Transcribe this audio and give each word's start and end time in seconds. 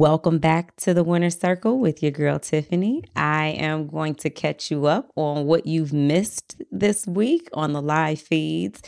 Welcome 0.00 0.38
back 0.38 0.74
to 0.76 0.94
the 0.94 1.04
Winner 1.04 1.28
Circle 1.28 1.78
with 1.78 2.02
your 2.02 2.10
girl 2.10 2.38
Tiffany. 2.38 3.04
I 3.16 3.48
am 3.48 3.86
going 3.86 4.14
to 4.14 4.30
catch 4.30 4.70
you 4.70 4.86
up 4.86 5.10
on 5.14 5.44
what 5.44 5.66
you've 5.66 5.92
missed 5.92 6.62
this 6.72 7.06
week 7.06 7.50
on 7.52 7.74
the 7.74 7.82
live 7.82 8.18
feeds. 8.18 8.80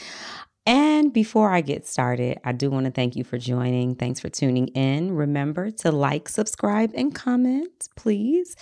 And 0.64 1.12
before 1.12 1.50
I 1.50 1.60
get 1.60 1.86
started, 1.86 2.40
I 2.44 2.52
do 2.52 2.70
want 2.70 2.86
to 2.86 2.90
thank 2.90 3.14
you 3.14 3.24
for 3.24 3.36
joining. 3.36 3.94
Thanks 3.94 4.20
for 4.20 4.30
tuning 4.30 4.68
in. 4.68 5.14
Remember 5.14 5.70
to 5.70 5.92
like, 5.92 6.30
subscribe, 6.30 6.92
and 6.94 7.14
comment, 7.14 7.90
please. 7.94 8.56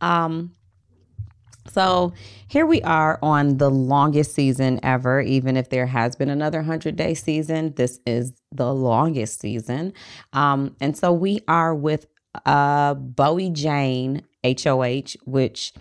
Um, 0.00 0.52
so 1.72 2.12
here 2.48 2.66
we 2.66 2.82
are 2.82 3.18
on 3.22 3.58
the 3.58 3.70
longest 3.70 4.34
season 4.34 4.80
ever. 4.82 5.20
Even 5.20 5.56
if 5.56 5.70
there 5.70 5.86
has 5.86 6.16
been 6.16 6.30
another 6.30 6.58
100 6.58 6.96
day 6.96 7.14
season, 7.14 7.74
this 7.76 8.00
is 8.06 8.32
the 8.52 8.72
longest 8.72 9.40
season. 9.40 9.92
Um, 10.32 10.76
and 10.80 10.96
so 10.96 11.12
we 11.12 11.40
are 11.48 11.74
with 11.74 12.06
uh, 12.44 12.94
Bowie 12.94 13.50
Jane, 13.50 14.22
HOH, 14.44 15.16
which 15.24 15.72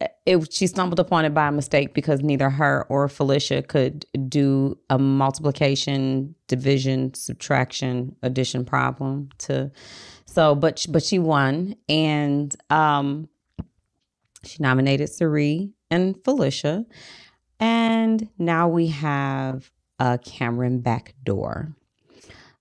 uh, 0.00 0.06
it, 0.26 0.52
she 0.52 0.66
stumbled 0.66 1.00
upon 1.00 1.24
it 1.24 1.34
by 1.34 1.50
mistake 1.50 1.94
because 1.94 2.20
neither 2.20 2.50
her 2.50 2.86
or 2.88 3.08
Felicia 3.08 3.62
could 3.62 4.04
do 4.28 4.78
a 4.90 4.98
multiplication, 4.98 6.34
division, 6.48 7.14
subtraction, 7.14 8.14
addition 8.22 8.64
problem 8.64 9.30
to 9.38 9.70
so 10.26 10.54
but 10.54 10.84
but 10.90 11.02
she 11.02 11.18
won 11.18 11.74
and 11.88 12.54
um 12.68 13.26
she 14.46 14.58
nominated 14.60 15.08
Cirie 15.08 15.70
and 15.90 16.16
Felicia. 16.24 16.84
And 17.58 18.28
now 18.38 18.68
we 18.68 18.88
have 18.88 19.70
a 19.98 20.18
Cameron 20.18 20.80
backdoor. 20.80 21.74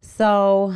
So 0.02 0.74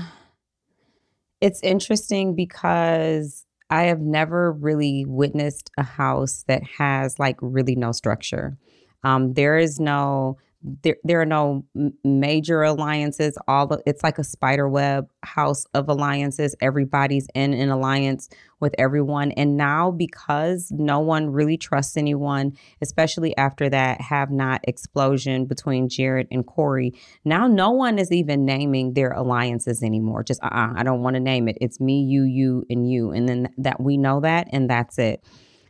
it's 1.41 1.61
interesting 1.63 2.35
because 2.35 3.45
I 3.69 3.83
have 3.83 4.01
never 4.01 4.51
really 4.51 5.05
witnessed 5.07 5.69
a 5.77 5.83
house 5.83 6.43
that 6.47 6.63
has 6.77 7.19
like 7.19 7.37
really 7.41 7.75
no 7.75 7.91
structure. 7.91 8.57
Um, 9.03 9.33
there 9.33 9.57
is 9.57 9.79
no 9.79 10.37
there, 10.61 10.97
there 11.03 11.21
are 11.21 11.25
no 11.25 11.65
major 12.03 12.63
alliances. 12.63 13.37
All 13.47 13.81
it's 13.85 14.03
like 14.03 14.17
a 14.17 14.23
spider 14.23 14.67
web 14.67 15.09
house 15.23 15.65
of 15.73 15.87
alliances. 15.87 16.55
Everybody's 16.61 17.27
in 17.33 17.53
an 17.53 17.69
alliance 17.69 18.29
with 18.59 18.75
everyone. 18.77 19.31
And 19.33 19.55
now 19.55 19.89
because 19.91 20.69
no 20.71 20.99
one 20.99 21.29
really 21.29 21.57
trusts 21.57 21.95
anyone 21.95 22.57
especially 22.81 23.35
after 23.37 23.69
that 23.69 24.01
have 24.01 24.31
not 24.31 24.61
explosion 24.67 25.45
between 25.45 25.87
jared 25.87 26.27
and 26.31 26.45
corey 26.45 26.93
now 27.23 27.47
no 27.47 27.71
one 27.71 27.97
is 27.97 28.11
even 28.11 28.45
naming 28.45 28.93
their 28.93 29.11
alliances 29.11 29.81
anymore. 29.81 30.23
Just 30.23 30.43
uh-uh, 30.43 30.73
i 30.75 30.83
don't 30.83 31.01
want 31.01 31.15
to 31.15 31.19
name 31.21 31.47
it. 31.47 31.57
It's 31.61 31.79
me 31.79 32.03
you 32.03 32.23
you 32.23 32.65
and 32.69 32.89
you. 32.89 33.11
And 33.11 33.29
then 33.29 33.49
that 33.57 33.79
we 33.79 33.97
know 33.97 34.19
that 34.21 34.47
and 34.51 34.69
that's 34.69 34.97
it 34.97 35.23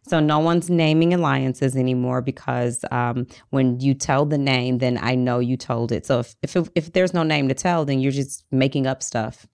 so 0.08 0.20
no 0.20 0.40
one's 0.40 0.70
naming 0.70 1.14
alliances 1.14 1.76
anymore 1.76 2.22
because 2.22 2.84
um, 2.92 3.28
when 3.50 3.80
you 3.80 3.94
tell 3.94 4.26
the 4.26 4.38
name, 4.38 4.80
then 4.80 4.98
I 5.02 5.16
know 5.16 5.40
you 5.40 5.58
told 5.58 5.92
it. 5.92 6.06
So 6.06 6.20
if, 6.20 6.36
if 6.42 6.70
if 6.76 6.94
there's 6.94 7.14
no 7.14 7.24
name 7.24 7.48
to 7.50 7.54
tell, 7.54 7.86
then 7.86 8.00
you're 8.00 8.12
just 8.12 8.44
making 8.52 8.88
up 8.88 9.04
stuff. 9.04 9.46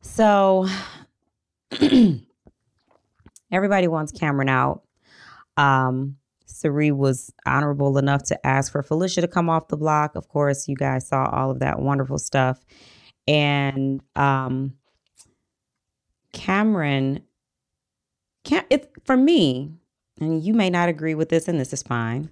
So 0.00 0.66
everybody 3.50 3.88
wants 3.88 4.12
Cameron 4.12 4.48
out. 4.48 4.82
Um, 5.56 6.16
Cirie 6.46 6.92
was 6.92 7.32
honorable 7.46 7.98
enough 7.98 8.22
to 8.24 8.46
ask 8.46 8.72
for 8.72 8.82
Felicia 8.82 9.20
to 9.20 9.28
come 9.28 9.50
off 9.50 9.68
the 9.68 9.76
block. 9.76 10.16
Of 10.16 10.28
course, 10.28 10.68
you 10.68 10.76
guys 10.76 11.08
saw 11.08 11.28
all 11.30 11.50
of 11.50 11.60
that 11.60 11.80
wonderful 11.80 12.18
stuff. 12.18 12.64
And 13.26 14.00
um, 14.16 14.74
Cameron 16.32 17.20
can't 18.48 18.66
it 18.70 18.90
for 19.04 19.16
me, 19.16 19.70
and 20.20 20.42
you 20.42 20.54
may 20.54 20.70
not 20.70 20.88
agree 20.88 21.14
with 21.14 21.28
this, 21.28 21.48
and 21.48 21.60
this 21.60 21.72
is 21.72 21.82
fine. 21.82 22.30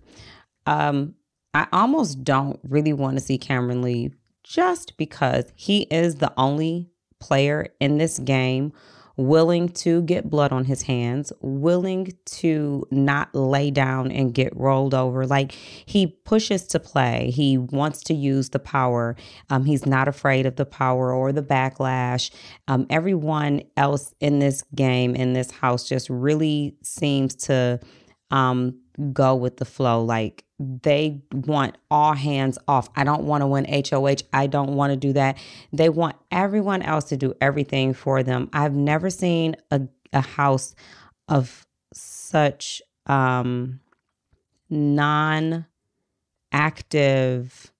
Um, 0.65 1.15
I 1.53 1.67
almost 1.73 2.25
don't 2.25 2.59
really 2.65 2.95
want 2.95 3.19
to 3.19 3.25
see 3.25 3.39
Cameron 3.39 3.83
leave 3.83 4.17
just 4.43 4.97
because 4.97 5.53
he 5.55 5.83
is 5.83 6.17
the 6.17 6.33
only 6.37 6.89
player 7.21 7.69
in 7.81 7.99
this 7.99 8.19
game 8.19 8.73
willing 9.17 9.69
to 9.69 10.03
get 10.03 10.29
blood 10.29 10.53
on 10.53 10.65
his 10.65 10.83
hands, 10.83 11.33
willing 11.41 12.13
to 12.25 12.87
not 12.91 13.35
lay 13.35 13.71
down 13.71 14.11
and 14.11 14.35
get 14.35 14.55
rolled 14.57 14.95
over. 14.95 15.27
Like 15.27 15.53
he 15.53 16.07
pushes 16.07 16.67
to 16.69 16.81
play, 16.81 17.31
he 17.31 17.59
wants 17.59 18.03
to 18.05 18.15
use 18.15 18.51
the 18.51 18.59
power. 18.59 19.17
Um, 19.51 19.65
he's 19.65 19.87
not 19.87 20.09
afraid 20.09 20.47
of 20.47 20.57
the 20.57 20.67
power 20.67 21.13
or 21.13 21.33
the 21.33 21.43
backlash. 21.43 22.31
Um, 22.69 22.87
everyone 22.91 23.63
else 23.77 24.15
in 24.21 24.39
this 24.39 24.63
game, 24.75 25.15
in 25.15 25.33
this 25.33 25.51
house, 25.51 25.89
just 25.89 26.11
really 26.11 26.77
seems 26.83 27.35
to 27.37 27.81
um, 28.31 28.79
go 29.13 29.35
with 29.35 29.57
the 29.57 29.65
flow. 29.65 30.05
Like 30.05 30.46
they 30.59 31.21
want 31.33 31.77
all 31.91 32.15
hands 32.15 32.59
off. 32.67 32.89
I 32.97 33.05
don't 33.05 33.25
want 33.25 33.43
to 33.43 33.47
win 33.47 33.67
HOH. 33.67 34.27
I 34.33 34.47
don't 34.47 34.75
want 34.75 34.91
to 34.93 34.97
do 34.97 35.13
that. 35.13 35.37
They 35.73 35.89
want 35.89 36.17
everyone 36.31 36.83
else 36.83 37.05
to 37.07 37.17
do 37.17 37.35
everything 37.41 37.93
for 37.93 38.23
them. 38.23 38.49
I've 38.53 38.75
never 38.75 39.11
seen 39.11 39.57
a, 39.71 39.83
a 40.13 40.23
house 40.23 40.75
of 41.29 41.67
such 41.93 42.81
um, 43.07 43.81
non 44.71 45.67
active 46.53 47.73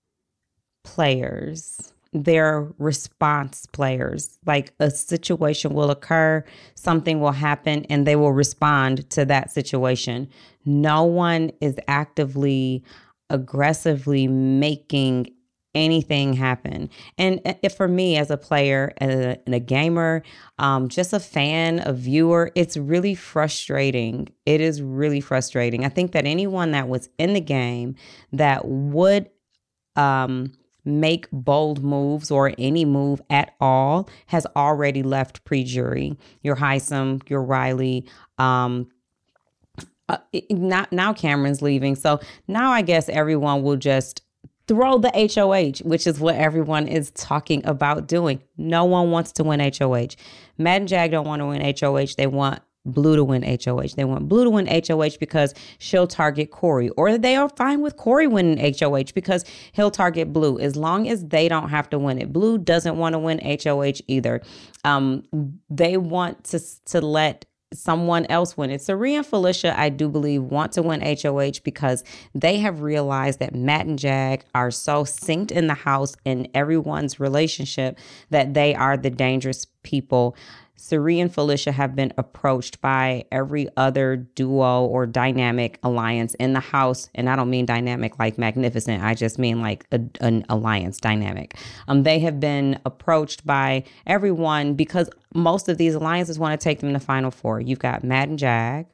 players 0.83 1.93
they're 2.23 2.71
response 2.77 3.65
players. 3.67 4.37
Like 4.45 4.73
a 4.79 4.89
situation 4.91 5.73
will 5.73 5.91
occur, 5.91 6.43
something 6.75 7.19
will 7.19 7.31
happen, 7.31 7.85
and 7.89 8.05
they 8.05 8.15
will 8.15 8.33
respond 8.33 9.09
to 9.11 9.25
that 9.25 9.51
situation. 9.51 10.29
No 10.65 11.03
one 11.03 11.51
is 11.61 11.77
actively, 11.87 12.83
aggressively 13.29 14.27
making 14.27 15.33
anything 15.75 16.33
happen. 16.33 16.89
And 17.17 17.39
uh, 17.45 17.69
for 17.69 17.87
me 17.87 18.17
as 18.17 18.31
a 18.31 18.37
player 18.37 18.93
and 18.97 19.11
a, 19.11 19.37
and 19.45 19.53
a 19.53 19.59
gamer, 19.59 20.23
um, 20.57 20.89
just 20.89 21.13
a 21.13 21.19
fan, 21.19 21.81
a 21.85 21.93
viewer, 21.93 22.51
it's 22.55 22.77
really 22.77 23.13
frustrating. 23.13 24.27
It 24.45 24.59
is 24.59 24.81
really 24.81 25.21
frustrating. 25.21 25.85
I 25.85 25.89
think 25.89 26.13
that 26.13 26.25
anyone 26.25 26.71
that 26.71 26.87
was 26.87 27.09
in 27.19 27.33
the 27.33 27.41
game 27.41 27.95
that 28.31 28.67
would 28.67 29.29
um, 29.95 30.53
make 30.87 31.27
bold 31.31 31.83
moves 31.83 32.31
or 32.31 32.53
any 32.57 32.85
move 32.85 33.21
at 33.29 33.53
all 33.59 34.09
has 34.27 34.47
already 34.55 35.03
left 35.03 35.43
pre-jury. 35.43 36.17
Your 36.41 36.55
Hisam, 36.55 37.27
your 37.29 37.43
Riley, 37.43 38.07
um, 38.37 38.87
uh, 40.09 40.17
not 40.49 40.91
now 40.93 41.13
Cameron's 41.13 41.61
leaving. 41.61 41.95
So 41.95 42.19
now 42.47 42.71
I 42.71 42.81
guess 42.81 43.09
everyone 43.09 43.61
will 43.61 43.75
just 43.75 44.21
throw 44.67 44.97
the 44.97 45.11
HOH, 45.11 45.87
which 45.87 46.07
is 46.07 46.19
what 46.19 46.35
everyone 46.35 46.87
is 46.87 47.11
talking 47.11 47.65
about 47.65 48.07
doing. 48.07 48.41
No 48.57 48.85
one 48.85 49.11
wants 49.11 49.31
to 49.33 49.43
win 49.43 49.59
HOH. 49.59 50.15
Matt 50.57 50.81
and 50.81 50.87
Jag 50.87 51.11
don't 51.11 51.27
want 51.27 51.41
to 51.41 51.45
win 51.45 51.75
HOH. 51.79 52.15
They 52.17 52.27
want 52.27 52.61
Blue 52.93 53.15
to 53.15 53.23
win 53.23 53.43
HOH. 53.43 53.95
They 53.95 54.05
want 54.05 54.27
Blue 54.27 54.43
to 54.43 54.49
win 54.49 54.67
HOH 54.67 55.17
because 55.19 55.53
she'll 55.79 56.07
target 56.07 56.51
Corey, 56.51 56.89
or 56.89 57.17
they 57.17 57.35
are 57.35 57.49
fine 57.49 57.81
with 57.81 57.97
Corey 57.97 58.27
winning 58.27 58.75
HOH 58.79 59.11
because 59.13 59.45
he'll 59.71 59.91
target 59.91 60.33
Blue 60.33 60.59
as 60.59 60.75
long 60.75 61.07
as 61.07 61.25
they 61.25 61.47
don't 61.47 61.69
have 61.69 61.89
to 61.91 61.99
win 61.99 62.19
it. 62.19 62.33
Blue 62.33 62.57
doesn't 62.57 62.97
want 62.97 63.13
to 63.13 63.19
win 63.19 63.39
HOH 63.39 64.01
either. 64.07 64.41
Um, 64.83 65.23
they 65.69 65.97
want 65.97 66.43
to 66.45 66.59
to 66.85 67.01
let 67.01 67.45
someone 67.73 68.25
else 68.27 68.55
win 68.55 68.69
it. 68.69 68.81
Cirie 68.81 69.15
and 69.15 69.25
Felicia, 69.25 69.77
I 69.77 69.89
do 69.89 70.07
believe, 70.09 70.43
want 70.43 70.71
to 70.73 70.81
win 70.81 71.01
HOH 71.01 71.59
because 71.63 72.03
they 72.33 72.59
have 72.59 72.81
realized 72.81 73.39
that 73.39 73.53
Matt 73.53 73.85
and 73.85 73.99
Jag 73.99 74.45
are 74.55 74.71
so 74.71 75.03
synced 75.03 75.51
in 75.51 75.67
the 75.67 75.73
house 75.73 76.15
in 76.23 76.47
everyone's 76.53 77.19
relationship 77.19 77.97
that 78.29 78.53
they 78.53 78.73
are 78.73 78.95
the 78.95 79.09
dangerous 79.09 79.65
people 79.83 80.35
Cirie 80.77 81.19
and 81.19 81.33
Felicia 81.33 81.71
have 81.71 81.95
been 81.95 82.13
approached 82.17 82.79
by 82.81 83.25
every 83.31 83.67
other 83.75 84.15
duo 84.15 84.85
or 84.85 85.07
dynamic 85.07 85.79
alliance 85.83 86.35
in 86.35 86.53
the 86.53 86.59
house. 86.59 87.09
And 87.15 87.29
I 87.29 87.35
don't 87.35 87.49
mean 87.49 87.65
dynamic 87.65 88.19
like 88.19 88.37
magnificent, 88.37 89.03
I 89.03 89.15
just 89.15 89.39
mean 89.39 89.59
like 89.59 89.85
a, 89.91 89.99
an 90.21 90.45
alliance 90.49 90.99
dynamic. 90.99 91.55
Um, 91.87 92.03
they 92.03 92.19
have 92.19 92.39
been 92.39 92.79
approached 92.85 93.45
by 93.45 93.83
everyone 94.05 94.75
because 94.75 95.09
most 95.33 95.67
of 95.67 95.77
these 95.77 95.95
alliances 95.95 96.37
want 96.37 96.59
to 96.59 96.63
take 96.63 96.79
them 96.79 96.93
to 96.93 96.99
Final 96.99 97.31
Four. 97.31 97.59
You've 97.59 97.79
got 97.79 98.03
Matt 98.03 98.29
and 98.29 98.39
Jag. 98.39 98.85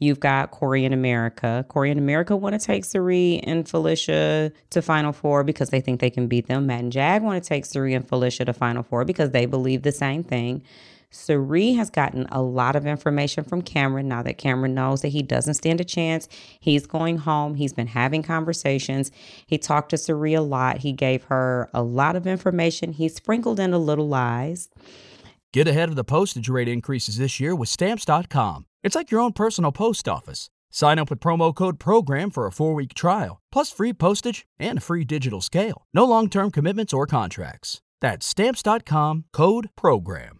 You've 0.00 0.20
got 0.20 0.50
Corey 0.50 0.84
and 0.84 0.94
America. 0.94 1.64
Corey 1.68 1.90
and 1.90 2.00
America 2.00 2.34
want 2.34 2.58
to 2.58 2.66
take 2.66 2.84
Cirie 2.84 3.40
and 3.44 3.68
Felicia 3.68 4.50
to 4.70 4.82
Final 4.82 5.12
Four 5.12 5.44
because 5.44 5.70
they 5.70 5.80
think 5.80 6.00
they 6.00 6.10
can 6.10 6.26
beat 6.26 6.48
them. 6.48 6.66
Matt 6.66 6.80
and 6.80 6.92
Jag 6.92 7.22
want 7.22 7.42
to 7.42 7.48
take 7.48 7.66
Cirie 7.66 7.94
and 7.94 8.08
Felicia 8.08 8.46
to 8.46 8.52
Final 8.52 8.82
Four 8.82 9.04
because 9.04 9.30
they 9.30 9.46
believe 9.46 9.82
the 9.82 9.92
same 9.92 10.24
thing. 10.24 10.62
Cirie 11.10 11.72
has 11.72 11.90
gotten 11.90 12.26
a 12.30 12.40
lot 12.40 12.76
of 12.76 12.86
information 12.86 13.42
from 13.42 13.62
Cameron 13.62 14.08
now 14.08 14.22
that 14.22 14.38
Cameron 14.38 14.74
knows 14.74 15.02
that 15.02 15.08
he 15.08 15.22
doesn't 15.22 15.54
stand 15.54 15.80
a 15.80 15.84
chance. 15.84 16.28
He's 16.60 16.86
going 16.86 17.18
home. 17.18 17.56
He's 17.56 17.72
been 17.72 17.88
having 17.88 18.22
conversations. 18.22 19.10
He 19.46 19.58
talked 19.58 19.90
to 19.90 19.98
Cirie 19.98 20.34
a 20.34 20.42
lot. 20.42 20.78
He 20.78 20.92
gave 20.92 21.24
her 21.24 21.68
a 21.74 21.82
lot 21.82 22.16
of 22.16 22.26
information. 22.26 22.92
He 22.92 23.08
sprinkled 23.08 23.58
in 23.58 23.72
a 23.72 23.78
little 23.78 24.08
lies. 24.08 24.68
Get 25.52 25.66
ahead 25.66 25.88
of 25.88 25.96
the 25.96 26.04
postage 26.04 26.48
rate 26.48 26.68
increases 26.68 27.18
this 27.18 27.40
year 27.40 27.56
with 27.56 27.68
stamps.com. 27.68 28.66
It's 28.84 28.94
like 28.94 29.10
your 29.10 29.20
own 29.20 29.32
personal 29.32 29.72
post 29.72 30.08
office. 30.08 30.48
Sign 30.70 31.00
up 31.00 31.10
with 31.10 31.18
promo 31.18 31.52
code 31.52 31.80
PROGRAM 31.80 32.30
for 32.30 32.46
a 32.46 32.52
four 32.52 32.74
week 32.74 32.94
trial, 32.94 33.40
plus 33.50 33.72
free 33.72 33.92
postage 33.92 34.46
and 34.60 34.78
a 34.78 34.80
free 34.80 35.04
digital 35.04 35.40
scale. 35.40 35.82
No 35.92 36.04
long 36.04 36.30
term 36.30 36.52
commitments 36.52 36.92
or 36.92 37.06
contracts. 37.06 37.82
That's 38.00 38.24
stamps.com 38.24 39.24
code 39.32 39.70
PROGRAM. 39.76 40.39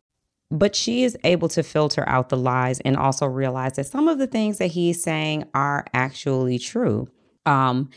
But 0.51 0.75
she 0.75 1.03
is 1.03 1.17
able 1.23 1.47
to 1.49 1.63
filter 1.63 2.07
out 2.07 2.29
the 2.29 2.37
lies 2.37 2.79
and 2.81 2.97
also 2.97 3.25
realize 3.25 3.73
that 3.73 3.87
some 3.87 4.07
of 4.07 4.17
the 4.17 4.27
things 4.27 4.57
that 4.57 4.67
he's 4.67 5.01
saying 5.01 5.45
are 5.53 5.85
actually 5.93 6.59
true. 6.59 7.07
Um, 7.45 7.89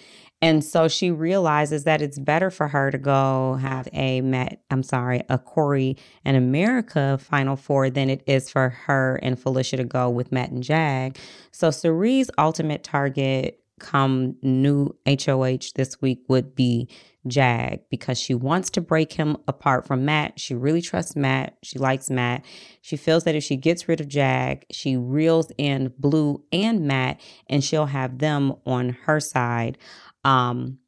and 0.44 0.62
so 0.62 0.88
she 0.88 1.10
realizes 1.10 1.84
that 1.84 2.02
it's 2.02 2.18
better 2.18 2.50
for 2.50 2.68
her 2.68 2.90
to 2.90 2.98
go 2.98 3.54
have 3.62 3.88
a 3.94 4.20
Met, 4.20 4.62
I'm 4.70 4.82
sorry, 4.82 5.22
a 5.30 5.38
Corey 5.38 5.96
and 6.22 6.36
America 6.36 7.18
Final 7.18 7.56
Four 7.56 7.88
than 7.88 8.10
it 8.10 8.22
is 8.26 8.50
for 8.50 8.68
her 8.68 9.18
and 9.22 9.38
Felicia 9.38 9.78
to 9.78 9.84
go 9.84 10.10
with 10.10 10.32
Matt 10.32 10.50
and 10.50 10.62
Jag. 10.62 11.18
So 11.50 11.70
Cirie's 11.70 12.30
ultimate 12.36 12.84
target 12.84 13.58
come 13.80 14.36
new 14.42 14.94
HOH 15.06 15.72
this 15.76 16.00
week 16.00 16.22
would 16.28 16.54
be 16.54 16.88
Jag 17.26 17.80
because 17.90 18.18
she 18.18 18.34
wants 18.34 18.70
to 18.70 18.80
break 18.80 19.12
him 19.12 19.36
apart 19.48 19.86
from 19.86 20.04
Matt. 20.04 20.38
She 20.38 20.54
really 20.54 20.82
trusts 20.82 21.16
Matt. 21.16 21.56
She 21.62 21.78
likes 21.78 22.10
Matt. 22.10 22.44
She 22.82 22.96
feels 22.96 23.24
that 23.24 23.34
if 23.34 23.42
she 23.42 23.56
gets 23.56 23.88
rid 23.88 24.00
of 24.00 24.08
Jag, 24.08 24.64
she 24.70 24.96
reels 24.96 25.50
in 25.56 25.92
Blue 25.98 26.42
and 26.52 26.86
Matt 26.86 27.20
and 27.48 27.64
she'll 27.64 27.86
have 27.86 28.18
them 28.18 28.54
on 28.66 28.90
her 29.04 29.20
side. 29.20 29.78
Um, 30.24 30.78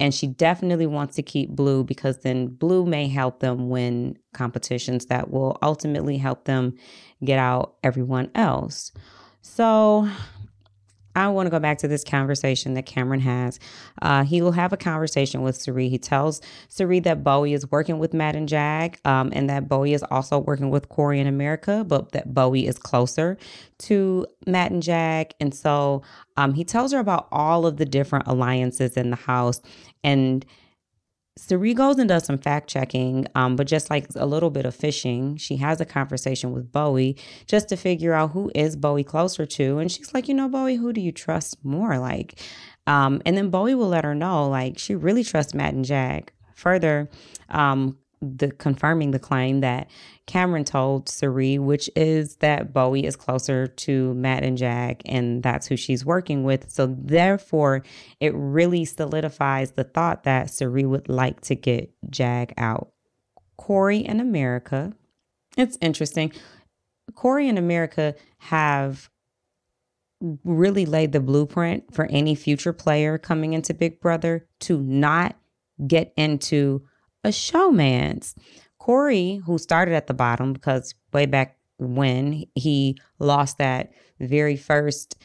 and 0.00 0.14
she 0.14 0.26
definitely 0.26 0.86
wants 0.86 1.14
to 1.16 1.22
keep 1.22 1.50
Blue 1.50 1.84
because 1.84 2.18
then 2.18 2.48
Blue 2.48 2.84
may 2.84 3.08
help 3.08 3.40
them 3.40 3.68
win 3.68 4.18
competitions 4.34 5.06
that 5.06 5.30
will 5.30 5.58
ultimately 5.62 6.18
help 6.18 6.44
them 6.44 6.74
get 7.24 7.38
out 7.38 7.76
everyone 7.84 8.30
else. 8.34 8.90
So 9.42 10.08
I 11.14 11.28
want 11.28 11.46
to 11.46 11.50
go 11.50 11.58
back 11.58 11.78
to 11.78 11.88
this 11.88 12.04
conversation 12.04 12.74
that 12.74 12.86
Cameron 12.86 13.20
has. 13.20 13.58
Uh, 14.00 14.24
he 14.24 14.40
will 14.40 14.52
have 14.52 14.72
a 14.72 14.76
conversation 14.76 15.42
with 15.42 15.56
Cirie. 15.56 15.88
He 15.88 15.98
tells 15.98 16.40
Cirie 16.68 17.00
that 17.00 17.22
Bowie 17.22 17.52
is 17.52 17.70
working 17.70 17.98
with 17.98 18.14
Matt 18.14 18.36
and 18.36 18.48
Jag, 18.48 18.98
um, 19.04 19.30
and 19.34 19.48
that 19.50 19.68
Bowie 19.68 19.94
is 19.94 20.02
also 20.04 20.38
working 20.38 20.70
with 20.70 20.88
Corey 20.88 21.20
in 21.20 21.26
America, 21.26 21.84
but 21.86 22.12
that 22.12 22.32
Bowie 22.32 22.66
is 22.66 22.78
closer 22.78 23.36
to 23.78 24.26
Matt 24.46 24.72
and 24.72 24.82
Jag. 24.82 25.34
And 25.40 25.54
so 25.54 26.02
um, 26.36 26.54
he 26.54 26.64
tells 26.64 26.92
her 26.92 26.98
about 26.98 27.28
all 27.30 27.66
of 27.66 27.76
the 27.76 27.86
different 27.86 28.26
alliances 28.26 28.96
in 28.96 29.10
the 29.10 29.16
house 29.16 29.60
and 30.02 30.46
Cirie 31.36 31.72
goes 31.72 31.98
and 31.98 32.08
does 32.08 32.24
some 32.26 32.36
fact 32.36 32.68
checking, 32.68 33.26
um, 33.34 33.56
but 33.56 33.66
just 33.66 33.88
like 33.88 34.06
a 34.16 34.26
little 34.26 34.50
bit 34.50 34.66
of 34.66 34.74
fishing, 34.74 35.36
she 35.36 35.56
has 35.56 35.80
a 35.80 35.86
conversation 35.86 36.52
with 36.52 36.70
Bowie 36.70 37.16
just 37.46 37.70
to 37.70 37.76
figure 37.76 38.12
out 38.12 38.32
who 38.32 38.50
is 38.54 38.76
Bowie 38.76 39.02
closer 39.02 39.46
to. 39.46 39.78
And 39.78 39.90
she's 39.90 40.12
like, 40.12 40.28
you 40.28 40.34
know, 40.34 40.48
Bowie, 40.48 40.76
who 40.76 40.92
do 40.92 41.00
you 41.00 41.10
trust 41.10 41.56
more? 41.64 41.98
Like, 41.98 42.38
um, 42.86 43.22
and 43.24 43.36
then 43.36 43.48
Bowie 43.48 43.74
will 43.74 43.88
let 43.88 44.04
her 44.04 44.14
know, 44.14 44.46
like, 44.48 44.78
she 44.78 44.94
really 44.94 45.24
trusts 45.24 45.54
Matt 45.54 45.72
and 45.72 45.84
Jag. 45.86 46.30
Further, 46.54 47.08
um, 47.48 47.96
the 48.22 48.52
confirming 48.52 49.10
the 49.10 49.18
claim 49.18 49.60
that 49.60 49.90
Cameron 50.26 50.64
told 50.64 51.08
Cirie, 51.08 51.58
which 51.58 51.90
is 51.96 52.36
that 52.36 52.72
Bowie 52.72 53.04
is 53.04 53.16
closer 53.16 53.66
to 53.66 54.14
Matt 54.14 54.44
and 54.44 54.56
Jag, 54.56 55.02
and 55.04 55.42
that's 55.42 55.66
who 55.66 55.76
she's 55.76 56.04
working 56.04 56.44
with. 56.44 56.70
So 56.70 56.86
therefore, 56.86 57.82
it 58.20 58.32
really 58.34 58.84
solidifies 58.84 59.72
the 59.72 59.84
thought 59.84 60.22
that 60.22 60.50
Cirie 60.50 60.86
would 60.86 61.08
like 61.08 61.40
to 61.42 61.56
get 61.56 61.92
Jag 62.08 62.54
out. 62.56 62.92
Corey 63.56 64.04
and 64.04 64.20
America. 64.20 64.92
It's 65.56 65.76
interesting. 65.80 66.32
Corey 67.14 67.48
and 67.48 67.58
America 67.58 68.14
have 68.38 69.10
really 70.44 70.86
laid 70.86 71.10
the 71.10 71.20
blueprint 71.20 71.92
for 71.92 72.06
any 72.06 72.36
future 72.36 72.72
player 72.72 73.18
coming 73.18 73.52
into 73.52 73.74
Big 73.74 74.00
Brother 74.00 74.46
to 74.60 74.80
not 74.80 75.36
get 75.84 76.12
into 76.16 76.82
a 77.24 77.28
showmance. 77.28 78.34
Corey, 78.78 79.40
who 79.46 79.58
started 79.58 79.94
at 79.94 80.08
the 80.08 80.14
bottom 80.14 80.52
because 80.52 80.94
way 81.12 81.26
back 81.26 81.56
when 81.78 82.44
he 82.54 82.98
lost 83.18 83.58
that 83.58 83.92
very 84.18 84.56
first 84.56 85.16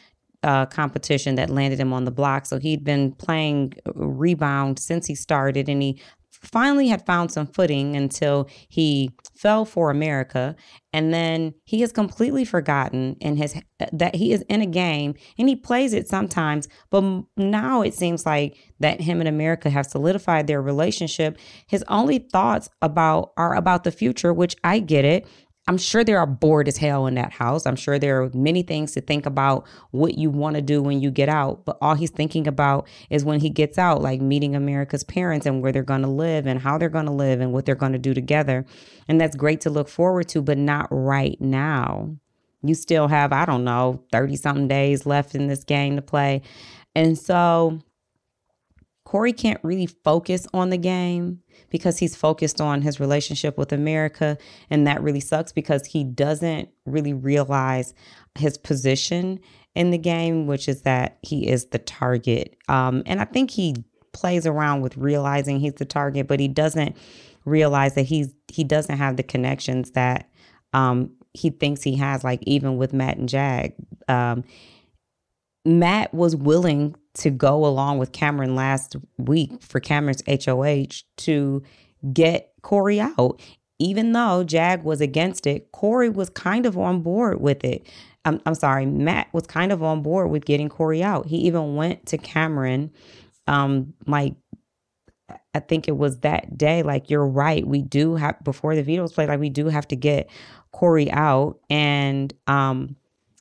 uh, 0.43 0.65
competition 0.67 1.35
that 1.35 1.49
landed 1.49 1.79
him 1.79 1.93
on 1.93 2.05
the 2.05 2.11
block. 2.11 2.45
So 2.45 2.59
he'd 2.59 2.83
been 2.83 3.11
playing 3.13 3.73
rebound 3.95 4.79
since 4.79 5.07
he 5.07 5.15
started 5.15 5.67
and 5.67 5.81
he 5.81 5.99
finally 6.41 6.87
had 6.87 7.05
found 7.05 7.31
some 7.31 7.47
footing 7.47 7.95
until 7.95 8.47
he 8.69 9.11
fell 9.35 9.65
for 9.65 9.89
America. 9.89 10.55
And 10.93 11.13
then 11.13 11.53
he 11.63 11.81
has 11.81 11.91
completely 11.91 12.45
forgotten 12.45 13.17
in 13.19 13.35
his 13.37 13.55
that 13.91 14.15
he 14.15 14.31
is 14.33 14.43
in 14.49 14.61
a 14.61 14.65
game 14.65 15.13
and 15.37 15.47
he 15.47 15.55
plays 15.55 15.93
it 15.93 16.07
sometimes 16.07 16.67
but 16.89 17.03
now 17.35 17.83
it 17.83 17.93
seems 17.93 18.25
like 18.25 18.57
that 18.79 19.01
him 19.01 19.19
and 19.19 19.27
America 19.27 19.69
have 19.69 19.85
solidified 19.85 20.47
their 20.47 20.61
relationship. 20.61 21.37
His 21.67 21.83
only 21.87 22.19
thoughts 22.19 22.69
about 22.81 23.33
are 23.37 23.55
about 23.55 23.83
the 23.83 23.91
future 23.91 24.33
which 24.33 24.55
I 24.63 24.79
get 24.79 25.05
it 25.05 25.27
I'm 25.67 25.77
sure 25.77 26.03
they 26.03 26.13
are 26.13 26.25
bored 26.25 26.69
as 26.69 26.77
hell 26.77 27.07
in 27.07 27.15
that 27.15 27.33
house. 27.33 27.65
I'm 27.65 27.75
sure 27.75 27.99
there 27.99 28.23
are 28.23 28.29
many 28.33 28.63
things 28.63 28.93
to 28.93 29.01
think 29.01 29.25
about 29.25 29.67
what 29.91 30.17
you 30.17 30.29
want 30.29 30.55
to 30.55 30.61
do 30.61 30.81
when 30.81 31.01
you 31.01 31.11
get 31.11 31.27
out. 31.27 31.65
But 31.65 31.77
all 31.81 31.93
he's 31.93 32.09
thinking 32.09 32.47
about 32.47 32.87
is 33.09 33.25
when 33.25 33.41
he 33.41 33.49
gets 33.49 33.77
out, 33.77 34.01
like 34.01 34.21
meeting 34.21 34.55
America's 34.55 35.03
parents 35.03 35.45
and 35.45 35.61
where 35.61 35.73
they're 35.73 35.83
going 35.83 36.03
to 36.03 36.07
live 36.07 36.47
and 36.47 36.61
how 36.61 36.77
they're 36.77 36.87
going 36.87 37.05
to 37.05 37.11
live 37.11 37.41
and 37.41 37.51
what 37.51 37.65
they're 37.65 37.75
going 37.75 37.91
to 37.91 37.99
do 37.99 38.13
together. 38.13 38.65
And 39.09 39.19
that's 39.19 39.35
great 39.35 39.59
to 39.61 39.69
look 39.69 39.89
forward 39.89 40.29
to, 40.29 40.41
but 40.41 40.57
not 40.57 40.87
right 40.89 41.39
now. 41.41 42.15
You 42.63 42.73
still 42.73 43.09
have, 43.09 43.33
I 43.33 43.45
don't 43.45 43.65
know, 43.65 44.03
30 44.13 44.37
something 44.37 44.67
days 44.69 45.05
left 45.05 45.35
in 45.35 45.47
this 45.47 45.65
game 45.65 45.97
to 45.97 46.01
play. 46.01 46.43
And 46.95 47.17
so 47.17 47.79
Corey 49.07 49.31
can't 49.31 49.61
really 49.63 49.85
focus 49.85 50.47
on 50.53 50.69
the 50.69 50.77
game 50.77 51.39
because 51.69 51.97
he's 51.97 52.13
focused 52.13 52.59
on 52.59 52.81
his 52.81 52.99
relationship 52.99 53.57
with 53.57 53.71
America. 53.71 54.37
And 54.69 54.85
that 54.85 55.01
really 55.01 55.21
sucks 55.21 55.53
because 55.53 55.85
he 55.85 56.03
doesn't 56.03 56.67
really 56.85 57.13
realize 57.13 57.93
his 58.37 58.57
position 58.57 59.39
in 59.75 59.91
the 59.91 59.97
game, 59.97 60.45
which 60.45 60.67
is 60.67 60.81
that 60.81 61.19
he 61.21 61.47
is 61.47 61.67
the 61.67 61.79
target. 61.79 62.57
Um, 62.67 63.01
and 63.05 63.21
I 63.21 63.23
think 63.23 63.49
he 63.49 63.77
plays 64.11 64.45
around 64.45 64.81
with 64.81 64.97
realizing 64.97 65.61
he's 65.61 65.75
the 65.75 65.85
target, 65.85 66.27
but 66.27 66.41
he 66.41 66.49
doesn't 66.49 66.97
realize 67.45 67.95
that 67.95 68.07
he's 68.07 68.35
he 68.49 68.65
doesn't 68.65 68.97
have 68.97 69.15
the 69.15 69.23
connections 69.23 69.91
that 69.91 70.29
um, 70.73 71.11
he 71.31 71.49
thinks 71.49 71.81
he 71.81 71.95
has, 71.95 72.25
like 72.25 72.43
even 72.43 72.75
with 72.75 72.91
Matt 72.91 73.15
and 73.15 73.29
Jag. 73.29 73.73
Um, 74.09 74.43
Matt 75.67 76.13
was 76.13 76.35
willing 76.35 76.95
to 77.15 77.29
go 77.29 77.65
along 77.65 77.97
with 77.97 78.13
Cameron 78.13 78.55
last 78.55 78.95
week 79.17 79.61
for 79.61 79.79
Cameron's 79.79 80.23
HOH 80.27 81.03
to 81.17 81.61
get 82.13 82.53
Corey 82.61 83.01
out. 83.01 83.41
Even 83.79 84.13
though 84.13 84.43
Jag 84.43 84.83
was 84.83 85.01
against 85.01 85.45
it, 85.45 85.71
Corey 85.71 86.09
was 86.09 86.29
kind 86.29 86.65
of 86.65 86.77
on 86.77 87.01
board 87.01 87.41
with 87.41 87.63
it. 87.63 87.85
I'm, 88.23 88.41
I'm 88.45 88.55
sorry, 88.55 88.85
Matt 88.85 89.27
was 89.33 89.45
kind 89.45 89.71
of 89.71 89.83
on 89.83 90.01
board 90.01 90.31
with 90.31 90.45
getting 90.45 90.69
Corey 90.69 91.03
out. 91.03 91.27
He 91.27 91.37
even 91.39 91.75
went 91.75 92.05
to 92.07 92.17
Cameron, 92.17 92.91
um, 93.45 93.93
like 94.05 94.35
I 95.53 95.59
think 95.59 95.87
it 95.87 95.97
was 95.97 96.19
that 96.19 96.57
day. 96.57 96.81
Like 96.81 97.09
you're 97.09 97.27
right, 97.27 97.65
we 97.67 97.81
do 97.81 98.15
have 98.15 98.41
before 98.43 98.75
the 98.75 98.83
veto 98.83 99.01
was 99.01 99.13
played. 99.13 99.29
Like 99.29 99.39
we 99.39 99.49
do 99.49 99.67
have 99.67 99.87
to 99.89 99.95
get 99.95 100.29
Corey 100.71 101.11
out, 101.11 101.59
and 101.69 102.33
um, 102.47 102.95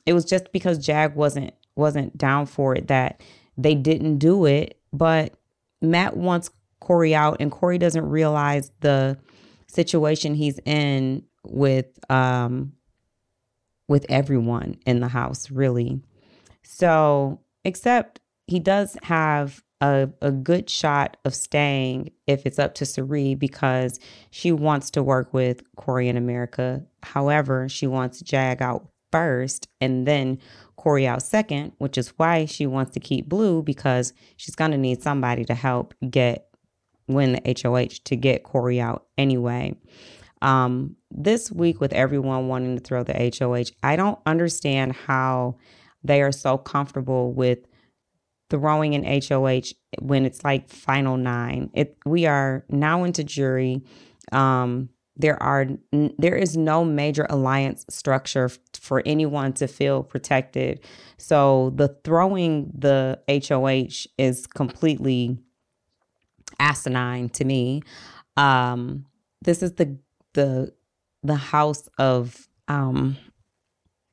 it 0.05 0.13
was 0.13 0.25
just 0.25 0.51
because 0.51 0.77
Jag 0.85 1.15
wasn't 1.15 1.53
wasn't 1.77 2.17
down 2.17 2.45
for 2.45 2.75
it 2.75 2.87
that 2.87 3.21
they 3.57 3.75
didn't 3.75 4.17
do 4.17 4.45
it. 4.45 4.79
But 4.93 5.33
Matt 5.81 6.17
wants 6.17 6.49
Corey 6.79 7.13
out, 7.15 7.37
and 7.39 7.51
Corey 7.51 7.77
doesn't 7.77 8.07
realize 8.07 8.71
the 8.81 9.17
situation 9.67 10.35
he's 10.35 10.59
in 10.65 11.23
with 11.43 11.87
um 12.09 12.73
with 13.87 14.05
everyone 14.09 14.77
in 14.85 14.99
the 14.99 15.07
house, 15.07 15.49
really. 15.49 16.01
So, 16.63 17.39
except 17.63 18.19
he 18.47 18.59
does 18.59 18.97
have 19.03 19.63
a, 19.81 20.09
a 20.21 20.31
good 20.31 20.69
shot 20.69 21.17
of 21.23 21.35
staying 21.35 22.11
if 22.25 22.45
it's 22.45 22.59
up 22.59 22.73
to 22.75 22.85
Cirie 22.85 23.35
because 23.35 23.99
she 24.31 24.51
wants 24.51 24.89
to 24.91 25.03
work 25.03 25.33
with 25.33 25.61
Corey 25.75 26.09
in 26.09 26.17
America. 26.17 26.83
However, 27.03 27.69
she 27.69 27.87
wants 27.87 28.19
Jag 28.21 28.61
out 28.61 28.89
first, 29.11 29.67
and 29.79 30.07
then 30.07 30.39
Corey 30.77 31.07
out 31.07 31.21
second, 31.21 31.73
which 31.79 31.97
is 31.97 32.09
why 32.17 32.45
she 32.45 32.65
wants 32.65 32.91
to 32.93 32.99
keep 32.99 33.27
Blue 33.27 33.61
because 33.61 34.13
she's 34.37 34.55
going 34.55 34.71
to 34.71 34.77
need 34.77 35.01
somebody 35.01 35.43
to 35.45 35.53
help 35.53 35.93
get 36.09 36.47
win 37.07 37.33
the 37.33 37.61
HOH 37.61 38.03
to 38.05 38.15
get 38.15 38.43
Corey 38.43 38.79
out 38.79 39.05
anyway. 39.17 39.75
Um, 40.41 40.95
this 41.09 41.51
week, 41.51 41.81
with 41.81 41.93
everyone 41.93 42.47
wanting 42.47 42.77
to 42.77 42.83
throw 42.83 43.03
the 43.03 43.33
HOH, 43.37 43.71
I 43.81 43.95
don't 43.95 44.19
understand 44.25 44.93
how 44.93 45.57
they 46.03 46.21
are 46.21 46.31
so 46.31 46.57
comfortable 46.57 47.33
with 47.33 47.59
throwing 48.49 48.93
an 48.93 49.03
HOH 49.03 49.73
when 49.99 50.25
it's 50.25 50.43
like 50.43 50.69
final 50.69 51.17
nine. 51.17 51.69
It 51.73 51.97
we 52.05 52.25
are 52.27 52.65
now 52.69 53.03
into 53.03 53.23
jury. 53.23 53.81
Um, 54.31 54.89
there 55.17 55.41
are 55.41 55.67
there 56.17 56.35
is 56.35 56.55
no 56.55 56.85
major 56.85 57.25
alliance 57.29 57.85
structure 57.89 58.49
for 58.79 59.01
anyone 59.05 59.53
to 59.53 59.67
feel 59.67 60.03
protected. 60.03 60.79
So 61.17 61.71
the 61.75 61.89
throwing 62.03 62.71
the 62.77 63.19
hoh 63.27 63.87
is 64.17 64.47
completely 64.47 65.37
asinine 66.59 67.29
to 67.29 67.45
me. 67.45 67.81
Um 68.37 69.05
this 69.41 69.63
is 69.63 69.73
the 69.73 69.97
the 70.33 70.73
the 71.23 71.35
house 71.35 71.89
of 71.97 72.47
um 72.67 73.17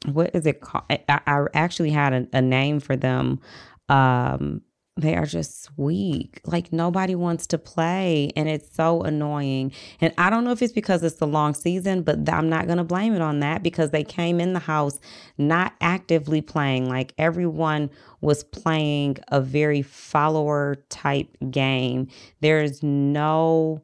what 0.06 0.30
is 0.34 0.46
it 0.46 0.61
called? 0.61 0.84
I, 0.90 1.02
I 1.08 1.46
actually 1.54 1.90
had 1.90 2.12
a, 2.12 2.26
a 2.32 2.42
name 2.42 2.80
for 2.80 2.96
them 2.96 3.40
um 3.88 4.62
they 4.96 5.16
are 5.16 5.26
just 5.26 5.70
weak. 5.76 6.40
Like 6.44 6.72
nobody 6.72 7.16
wants 7.16 7.48
to 7.48 7.58
play 7.58 8.30
and 8.36 8.48
it's 8.48 8.74
so 8.74 9.02
annoying. 9.02 9.72
And 10.00 10.14
I 10.18 10.30
don't 10.30 10.44
know 10.44 10.52
if 10.52 10.62
it's 10.62 10.72
because 10.72 11.02
it's 11.02 11.16
the 11.16 11.26
long 11.26 11.54
season, 11.54 12.02
but 12.02 12.28
I'm 12.28 12.48
not 12.48 12.66
going 12.66 12.78
to 12.78 12.84
blame 12.84 13.14
it 13.14 13.20
on 13.20 13.40
that 13.40 13.62
because 13.62 13.90
they 13.90 14.04
came 14.04 14.38
in 14.40 14.52
the 14.52 14.60
house 14.60 15.00
not 15.36 15.74
actively 15.80 16.40
playing. 16.40 16.88
Like 16.88 17.12
everyone 17.18 17.90
was 18.20 18.44
playing 18.44 19.16
a 19.28 19.40
very 19.40 19.82
follower 19.82 20.76
type 20.90 21.36
game. 21.50 22.06
There's 22.40 22.82
no 22.82 23.82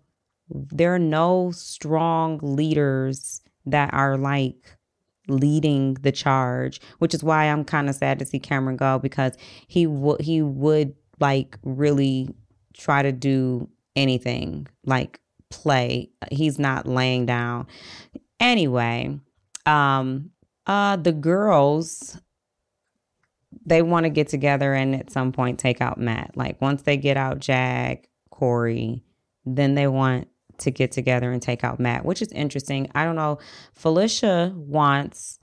there 0.53 0.93
are 0.93 0.99
no 0.99 1.53
strong 1.53 2.41
leaders 2.43 3.41
that 3.67 3.95
are 3.95 4.17
like 4.17 4.77
leading 5.31 5.95
the 5.95 6.13
charge, 6.13 6.81
which 6.99 7.15
is 7.15 7.25
why 7.25 7.45
I'm 7.45 7.65
kind 7.65 7.89
of 7.89 7.95
sad 7.95 8.19
to 8.19 8.27
see 8.27 8.39
Cameron 8.39 8.77
go 8.77 8.99
because 8.99 9.33
he 9.67 9.87
would 9.87 10.21
he 10.21 10.43
would 10.43 10.95
like 11.19 11.59
really 11.63 12.35
try 12.75 13.03
to 13.03 13.13
do 13.13 13.69
anything 13.97 14.67
like 14.85 15.21
play. 15.51 16.11
He's 16.31 16.59
not 16.59 16.87
laying 16.87 17.27
down. 17.27 17.67
Anyway, 18.39 19.19
um 19.67 20.31
uh 20.67 20.97
the 20.97 21.13
girls 21.13 22.19
they 23.67 23.83
want 23.83 24.05
to 24.05 24.11
get 24.11 24.29
together 24.29 24.73
and 24.75 24.95
at 24.95 25.11
some 25.11 25.33
point 25.33 25.59
take 25.59 25.81
out 25.81 25.99
Matt. 25.99 26.37
Like 26.37 26.61
once 26.61 26.83
they 26.83 26.97
get 26.97 27.17
out 27.17 27.41
Jag, 27.41 28.07
Corey, 28.31 29.05
then 29.45 29.75
they 29.75 29.87
want 29.87 30.29
to 30.61 30.71
get 30.71 30.93
together 30.93 31.33
and 31.33 31.43
take 31.43 31.65
out 31.65 31.81
Matt, 31.81 32.05
which 32.05 32.23
is 32.23 32.33
interesting. 32.33 32.91
I 32.95 33.05
don't 33.05 33.17
know. 33.17 33.39
Felicia 33.75 34.53
wants 34.55 35.39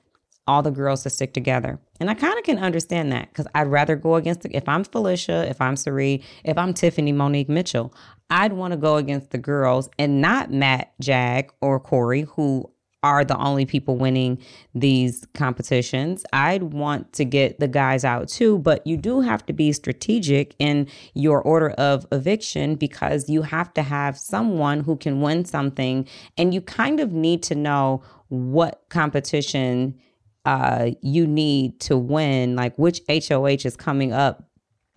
all 0.47 0.61
the 0.61 0.71
girls 0.71 1.03
to 1.03 1.09
stick 1.09 1.33
together. 1.33 1.79
And 1.99 2.09
I 2.09 2.13
kind 2.13 2.37
of 2.37 2.43
can 2.43 2.57
understand 2.57 3.11
that 3.11 3.29
because 3.29 3.47
I'd 3.53 3.67
rather 3.67 3.95
go 3.95 4.15
against 4.15 4.41
the, 4.41 4.55
if 4.55 4.67
I'm 4.69 4.83
Felicia, 4.83 5.47
if 5.49 5.59
I'm 5.59 5.75
Cirie, 5.75 6.23
if 6.45 6.57
I'm 6.57 6.73
Tiffany 6.73 7.11
Monique 7.11 7.49
Mitchell, 7.49 7.93
I'd 8.29 8.53
want 8.53 8.71
to 8.71 8.77
go 8.77 8.95
against 8.95 9.31
the 9.31 9.37
girls 9.37 9.89
and 9.99 10.21
not 10.21 10.51
Matt, 10.51 10.93
Jag, 11.01 11.51
or 11.61 11.79
Corey, 11.79 12.21
who 12.21 12.71
are 13.03 13.23
the 13.23 13.37
only 13.37 13.65
people 13.65 13.95
winning 13.95 14.39
these 14.73 15.25
competitions. 15.33 16.25
I'd 16.33 16.63
want 16.63 17.13
to 17.13 17.25
get 17.25 17.59
the 17.59 17.67
guys 17.67 18.03
out 18.03 18.27
too, 18.27 18.57
but 18.59 18.85
you 18.87 18.97
do 18.97 19.21
have 19.21 19.45
to 19.45 19.53
be 19.53 19.71
strategic 19.71 20.55
in 20.59 20.87
your 21.13 21.41
order 21.41 21.69
of 21.71 22.07
eviction 22.11 22.75
because 22.75 23.29
you 23.29 23.43
have 23.43 23.73
to 23.75 23.83
have 23.83 24.17
someone 24.17 24.81
who 24.81 24.97
can 24.97 25.21
win 25.21 25.45
something 25.45 26.07
and 26.37 26.53
you 26.53 26.61
kind 26.61 26.99
of 26.99 27.11
need 27.11 27.43
to 27.43 27.55
know 27.55 28.01
what 28.29 28.83
competition 28.89 29.97
uh, 30.45 30.91
you 31.01 31.27
need 31.27 31.79
to 31.81 31.97
win, 31.97 32.55
like 32.55 32.77
which 32.77 33.01
HOH 33.09 33.65
is 33.65 33.75
coming 33.75 34.13
up 34.13 34.47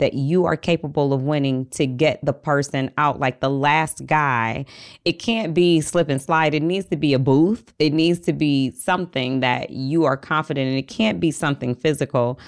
that 0.00 0.14
you 0.14 0.44
are 0.44 0.56
capable 0.56 1.12
of 1.12 1.22
winning 1.22 1.66
to 1.66 1.86
get 1.86 2.24
the 2.24 2.32
person 2.32 2.90
out, 2.98 3.20
like 3.20 3.40
the 3.40 3.50
last 3.50 4.04
guy. 4.06 4.64
It 5.04 5.14
can't 5.14 5.54
be 5.54 5.80
slip 5.80 6.08
and 6.08 6.20
slide. 6.20 6.54
It 6.54 6.62
needs 6.62 6.86
to 6.86 6.96
be 6.96 7.14
a 7.14 7.18
booth. 7.18 7.72
It 7.78 7.92
needs 7.92 8.18
to 8.20 8.32
be 8.32 8.72
something 8.72 9.40
that 9.40 9.70
you 9.70 10.04
are 10.04 10.16
confident 10.16 10.70
in. 10.70 10.76
It 10.76 10.88
can't 10.88 11.20
be 11.20 11.30
something 11.30 11.74
physical. 11.74 12.38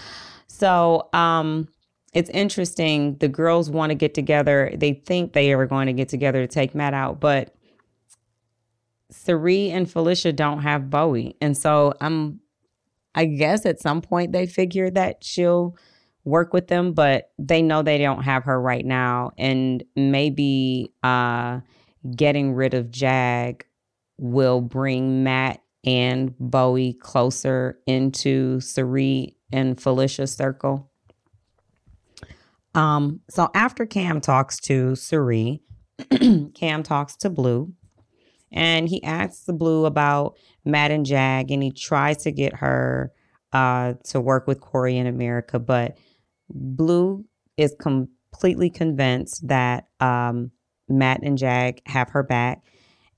So, 0.48 1.08
um, 1.12 1.68
it's 2.12 2.28
interesting. 2.30 3.16
The 3.18 3.28
girls 3.28 3.70
want 3.70 3.88
to 3.88 3.94
get 3.94 4.12
together. 4.12 4.70
They 4.76 4.92
think 4.92 5.32
they 5.32 5.52
are 5.54 5.64
going 5.64 5.86
to 5.86 5.94
get 5.94 6.10
together 6.10 6.42
to 6.42 6.46
take 6.46 6.74
Matt 6.74 6.92
out, 6.92 7.20
but 7.20 7.54
Cirie 9.10 9.70
and 9.70 9.90
Felicia 9.90 10.32
don't 10.32 10.60
have 10.60 10.90
Bowie. 10.90 11.36
And 11.40 11.56
so 11.56 11.94
I'm 12.02 12.40
I 13.14 13.26
guess 13.26 13.66
at 13.66 13.80
some 13.80 14.00
point 14.00 14.32
they 14.32 14.46
figure 14.46 14.90
that 14.90 15.22
she'll 15.22 15.76
work 16.24 16.52
with 16.52 16.68
them, 16.68 16.92
but 16.92 17.30
they 17.38 17.62
know 17.62 17.82
they 17.82 17.98
don't 17.98 18.22
have 18.22 18.44
her 18.44 18.60
right 18.60 18.84
now. 18.84 19.32
And 19.38 19.82
maybe 19.96 20.92
uh, 21.02 21.60
getting 22.14 22.54
rid 22.54 22.74
of 22.74 22.90
Jag 22.90 23.64
will 24.18 24.60
bring 24.60 25.24
Matt 25.24 25.62
and 25.84 26.36
Bowie 26.38 26.94
closer 26.94 27.78
into 27.86 28.60
Cirie 28.60 29.36
and 29.52 29.80
Felicia's 29.80 30.32
circle. 30.32 30.90
Um, 32.74 33.20
so 33.28 33.50
after 33.54 33.84
Cam 33.84 34.20
talks 34.20 34.58
to 34.60 34.94
Cirie, 34.94 35.60
Cam 36.54 36.82
talks 36.82 37.16
to 37.16 37.30
Blue 37.30 37.72
and 38.50 38.88
he 38.88 39.02
asks 39.02 39.46
Blue 39.46 39.86
about 39.86 40.36
Matt 40.64 40.90
and 40.90 41.04
Jag 41.04 41.50
and 41.50 41.62
he 41.62 41.70
tries 41.70 42.18
to 42.18 42.30
get 42.30 42.54
her 42.56 43.12
uh, 43.52 43.94
to 44.04 44.20
work 44.20 44.46
with 44.46 44.60
Corey 44.60 44.96
in 44.96 45.06
America, 45.06 45.58
but 45.58 45.98
Blue 46.52 47.24
is 47.56 47.74
completely 47.80 48.70
convinced 48.70 49.46
that 49.48 49.88
um, 50.00 50.50
Matt 50.88 51.22
and 51.22 51.38
Jag 51.38 51.80
have 51.86 52.10
her 52.10 52.22
back. 52.22 52.62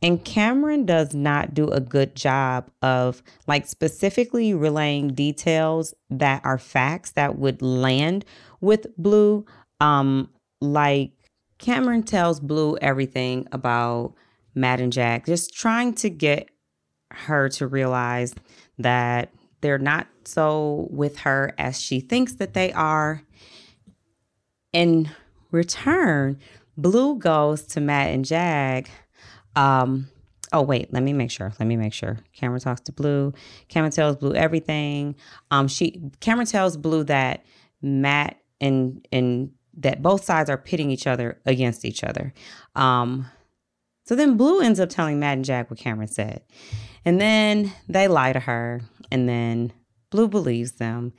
And 0.03 0.23
Cameron 0.23 0.85
does 0.85 1.14
not 1.14 1.55
do 1.55 1.69
a 1.69 1.81
good 1.81 2.14
job 2.14 2.71
of 2.83 3.23
like 3.47 3.67
specifically 3.67 4.53
relaying 4.53 5.14
details 5.14 5.95
that 6.11 6.43
are 6.45 6.59
facts 6.59 7.12
that 7.12 7.38
would 7.38 7.62
land 7.62 8.26
with 8.61 8.87
Blue. 8.99 9.47
Um, 9.81 10.29
like 10.61 11.12
Cameron 11.59 12.03
tells 12.03 12.38
Blue 12.38 12.76
everything 12.79 13.49
about 13.50 14.14
Matt 14.55 14.81
and 14.81 14.93
Jag, 14.93 15.25
just 15.25 15.55
trying 15.55 15.95
to 15.95 16.11
get 16.11 16.50
her 17.11 17.49
to 17.50 17.67
realize 17.67 18.35
that 18.79 19.31
they're 19.64 19.78
not 19.78 20.06
so 20.25 20.88
with 20.90 21.21
her 21.21 21.54
as 21.56 21.80
she 21.80 21.99
thinks 21.99 22.35
that 22.35 22.52
they 22.52 22.71
are. 22.75 23.23
In 24.75 25.09
return, 25.52 26.38
Blue 26.76 27.16
goes 27.16 27.62
to 27.68 27.80
Matt 27.80 28.11
and 28.11 28.26
Jag. 28.26 28.90
Um, 29.56 30.09
oh 30.52 30.61
wait, 30.61 30.92
let 30.92 31.02
me 31.02 31.14
make 31.14 31.30
sure. 31.30 31.54
Let 31.59 31.66
me 31.66 31.76
make 31.76 31.94
sure. 31.94 32.18
Cameron 32.35 32.61
talks 32.61 32.83
to 32.83 32.92
Blue. 32.92 33.33
Cameron 33.68 33.90
tells 33.90 34.16
Blue 34.16 34.35
everything. 34.35 35.14
Um, 35.50 35.66
she 35.66 36.02
Cameron 36.21 36.47
tells 36.47 36.76
Blue 36.76 37.02
that 37.04 37.47
Matt 37.80 38.37
and 38.61 39.06
and 39.12 39.50
that 39.78 40.02
both 40.02 40.25
sides 40.25 40.50
are 40.50 40.59
pitting 40.59 40.90
each 40.90 41.06
other 41.06 41.40
against 41.47 41.87
each 41.87 42.04
other. 42.04 42.35
Um, 42.75 43.30
so 44.04 44.14
then 44.14 44.37
Blue 44.37 44.61
ends 44.61 44.78
up 44.78 44.90
telling 44.90 45.18
Matt 45.18 45.38
and 45.38 45.44
Jag 45.47 45.71
what 45.71 45.78
Cameron 45.78 46.09
said. 46.09 46.42
And 47.04 47.20
then 47.20 47.73
they 47.88 48.08
lie 48.08 48.32
to 48.32 48.40
her, 48.40 48.80
and 49.11 49.28
then 49.28 49.73
Blue 50.11 50.28
believes 50.28 50.73
them. 50.73 51.12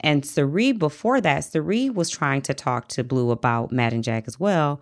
And 0.00 0.24
Cirie, 0.26 0.72
before 0.72 1.20
that, 1.20 1.40
Cirie 1.40 1.90
was 1.90 2.10
trying 2.10 2.42
to 2.42 2.54
talk 2.54 2.88
to 2.88 3.02
Blue 3.02 3.30
about 3.30 3.72
Matt 3.72 3.92
and 3.92 4.04
Jag 4.04 4.24
as 4.26 4.38
well. 4.38 4.80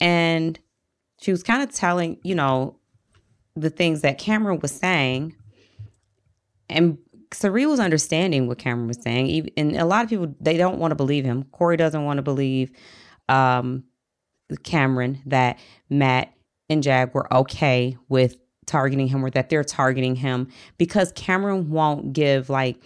And 0.00 0.58
she 1.20 1.30
was 1.30 1.42
kind 1.42 1.62
of 1.62 1.74
telling, 1.74 2.18
you 2.22 2.34
know, 2.34 2.78
the 3.54 3.70
things 3.70 4.02
that 4.02 4.18
Cameron 4.18 4.58
was 4.60 4.72
saying. 4.72 5.34
And 6.68 6.98
Cirie 7.32 7.66
was 7.66 7.80
understanding 7.80 8.46
what 8.46 8.58
Cameron 8.58 8.88
was 8.88 9.00
saying. 9.02 9.48
And 9.56 9.76
a 9.76 9.86
lot 9.86 10.04
of 10.04 10.10
people, 10.10 10.34
they 10.40 10.56
don't 10.56 10.78
want 10.78 10.90
to 10.90 10.96
believe 10.96 11.24
him. 11.24 11.44
Corey 11.52 11.76
doesn't 11.76 12.04
want 12.04 12.18
to 12.18 12.22
believe 12.22 12.70
um, 13.28 13.84
Cameron 14.62 15.22
that 15.26 15.58
Matt 15.88 16.32
and 16.68 16.82
Jag 16.82 17.14
were 17.14 17.32
okay 17.32 17.96
with 18.08 18.36
targeting 18.66 19.08
him 19.08 19.24
or 19.24 19.30
that 19.30 19.48
they're 19.48 19.64
targeting 19.64 20.16
him 20.16 20.48
because 20.78 21.12
Cameron 21.12 21.70
won't 21.70 22.12
give 22.12 22.50
like 22.50 22.76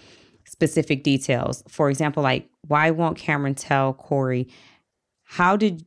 specific 0.47 1.03
details. 1.03 1.63
For 1.69 1.91
example, 1.91 2.23
like 2.23 2.49
why 2.69 2.91
won't 2.91 3.17
Cameron 3.17 3.55
tell 3.55 3.95
Corey, 3.95 4.49
how 5.25 5.57
did 5.57 5.85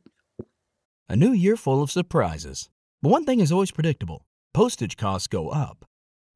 a 1.08 1.16
new 1.16 1.32
year 1.32 1.56
full 1.56 1.82
of 1.82 1.90
surprises. 1.90 2.70
But 3.02 3.10
one 3.10 3.24
thing 3.24 3.40
is 3.40 3.52
always 3.52 3.70
predictable. 3.70 4.24
Postage 4.52 4.96
costs 4.96 5.26
go 5.26 5.50
up. 5.50 5.84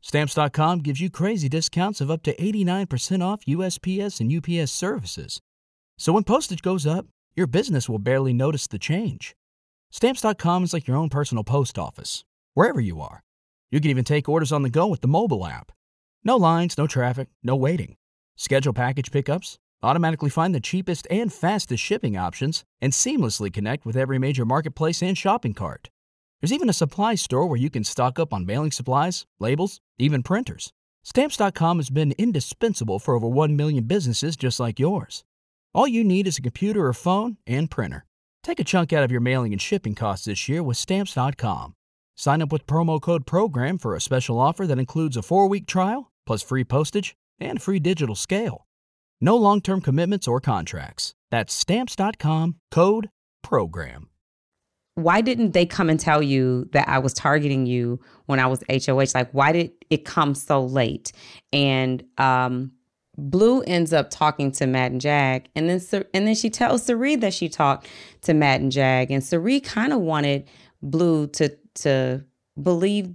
Stamps.com 0.02 0.80
gives 0.80 1.00
you 1.00 1.10
crazy 1.10 1.48
discounts 1.48 2.00
of 2.00 2.10
up 2.10 2.22
to 2.24 2.36
89% 2.36 3.24
off 3.24 3.44
USPS 3.46 4.20
and 4.20 4.32
UPS 4.32 4.70
services. 4.70 5.40
So 5.96 6.12
when 6.12 6.24
postage 6.24 6.62
goes 6.62 6.86
up, 6.86 7.06
your 7.34 7.46
business 7.46 7.88
will 7.88 7.98
barely 7.98 8.32
notice 8.32 8.66
the 8.66 8.78
change. 8.78 9.34
Stamps.com 9.90 10.64
is 10.64 10.72
like 10.72 10.86
your 10.86 10.96
own 10.96 11.08
personal 11.08 11.44
post 11.44 11.78
office, 11.78 12.24
wherever 12.54 12.80
you 12.80 13.00
are. 13.00 13.22
You 13.70 13.80
can 13.80 13.90
even 13.90 14.04
take 14.04 14.28
orders 14.28 14.52
on 14.52 14.62
the 14.62 14.70
go 14.70 14.86
with 14.86 15.02
the 15.02 15.08
mobile 15.08 15.46
app. 15.46 15.72
No 16.24 16.36
lines, 16.36 16.78
no 16.78 16.86
traffic, 16.86 17.28
no 17.42 17.54
waiting. 17.54 17.96
Schedule 18.36 18.72
package 18.72 19.10
pickups, 19.10 19.58
automatically 19.82 20.30
find 20.30 20.54
the 20.54 20.60
cheapest 20.60 21.06
and 21.10 21.32
fastest 21.32 21.82
shipping 21.82 22.16
options, 22.16 22.64
and 22.80 22.92
seamlessly 22.92 23.52
connect 23.52 23.84
with 23.84 23.96
every 23.96 24.18
major 24.18 24.44
marketplace 24.44 25.02
and 25.02 25.18
shopping 25.18 25.54
cart. 25.54 25.90
There's 26.40 26.52
even 26.52 26.68
a 26.68 26.72
supply 26.74 27.14
store 27.14 27.46
where 27.46 27.58
you 27.58 27.68
can 27.68 27.84
stock 27.84 28.18
up 28.18 28.32
on 28.32 28.46
mailing 28.46 28.70
supplies, 28.70 29.26
labels, 29.38 29.80
even 29.98 30.22
printers. 30.22 30.72
Stamps.com 31.02 31.78
has 31.78 31.90
been 31.90 32.12
indispensable 32.18 32.98
for 32.98 33.14
over 33.14 33.28
1 33.28 33.56
million 33.56 33.84
businesses 33.84 34.36
just 34.36 34.60
like 34.60 34.78
yours. 34.78 35.24
All 35.74 35.88
you 35.88 36.04
need 36.04 36.26
is 36.26 36.38
a 36.38 36.42
computer 36.42 36.86
or 36.86 36.92
phone 36.92 37.38
and 37.46 37.70
printer. 37.70 38.04
Take 38.42 38.60
a 38.60 38.64
chunk 38.64 38.92
out 38.92 39.04
of 39.04 39.10
your 39.10 39.20
mailing 39.20 39.52
and 39.52 39.60
shipping 39.60 39.94
costs 39.94 40.26
this 40.26 40.48
year 40.48 40.62
with 40.62 40.76
Stamps.com. 40.76 41.74
Sign 42.20 42.42
up 42.42 42.50
with 42.50 42.66
promo 42.66 43.00
code 43.00 43.26
PROGRAM 43.26 43.78
for 43.78 43.94
a 43.94 44.00
special 44.00 44.40
offer 44.40 44.66
that 44.66 44.80
includes 44.80 45.16
a 45.16 45.22
four 45.22 45.48
week 45.48 45.68
trial, 45.68 46.10
plus 46.26 46.42
free 46.42 46.64
postage 46.64 47.14
and 47.38 47.62
free 47.62 47.78
digital 47.78 48.16
scale. 48.16 48.66
No 49.20 49.36
long 49.36 49.60
term 49.60 49.80
commitments 49.80 50.26
or 50.26 50.40
contracts. 50.40 51.14
That's 51.30 51.54
Stamps.com 51.54 52.56
code 52.72 53.10
PROGRAM. 53.44 54.08
Why 54.96 55.20
didn't 55.20 55.52
they 55.52 55.64
come 55.64 55.88
and 55.88 56.00
tell 56.00 56.20
you 56.20 56.68
that 56.72 56.88
I 56.88 56.98
was 56.98 57.14
targeting 57.14 57.66
you 57.66 58.00
when 58.26 58.40
I 58.40 58.48
was 58.48 58.64
HOH? 58.68 59.12
Like, 59.14 59.30
why 59.30 59.52
did 59.52 59.70
it 59.88 60.04
come 60.04 60.34
so 60.34 60.64
late? 60.64 61.12
And 61.52 62.02
um, 62.18 62.72
Blue 63.16 63.60
ends 63.60 63.92
up 63.92 64.10
talking 64.10 64.50
to 64.52 64.66
Matt 64.66 64.90
and 64.90 65.00
Jag, 65.00 65.48
and 65.54 65.70
then 65.70 66.04
and 66.12 66.26
then 66.26 66.34
she 66.34 66.50
tells 66.50 66.82
Cirie 66.82 67.14
that 67.14 67.32
she 67.32 67.48
talked 67.48 67.86
to 68.22 68.34
Matt 68.34 68.60
and 68.60 68.72
Jag, 68.72 69.12
and 69.12 69.22
Cirie 69.22 69.60
kind 69.60 69.92
of 69.92 70.00
wanted 70.00 70.48
Blue 70.82 71.28
to 71.28 71.56
to 71.82 72.24
believe 72.60 73.14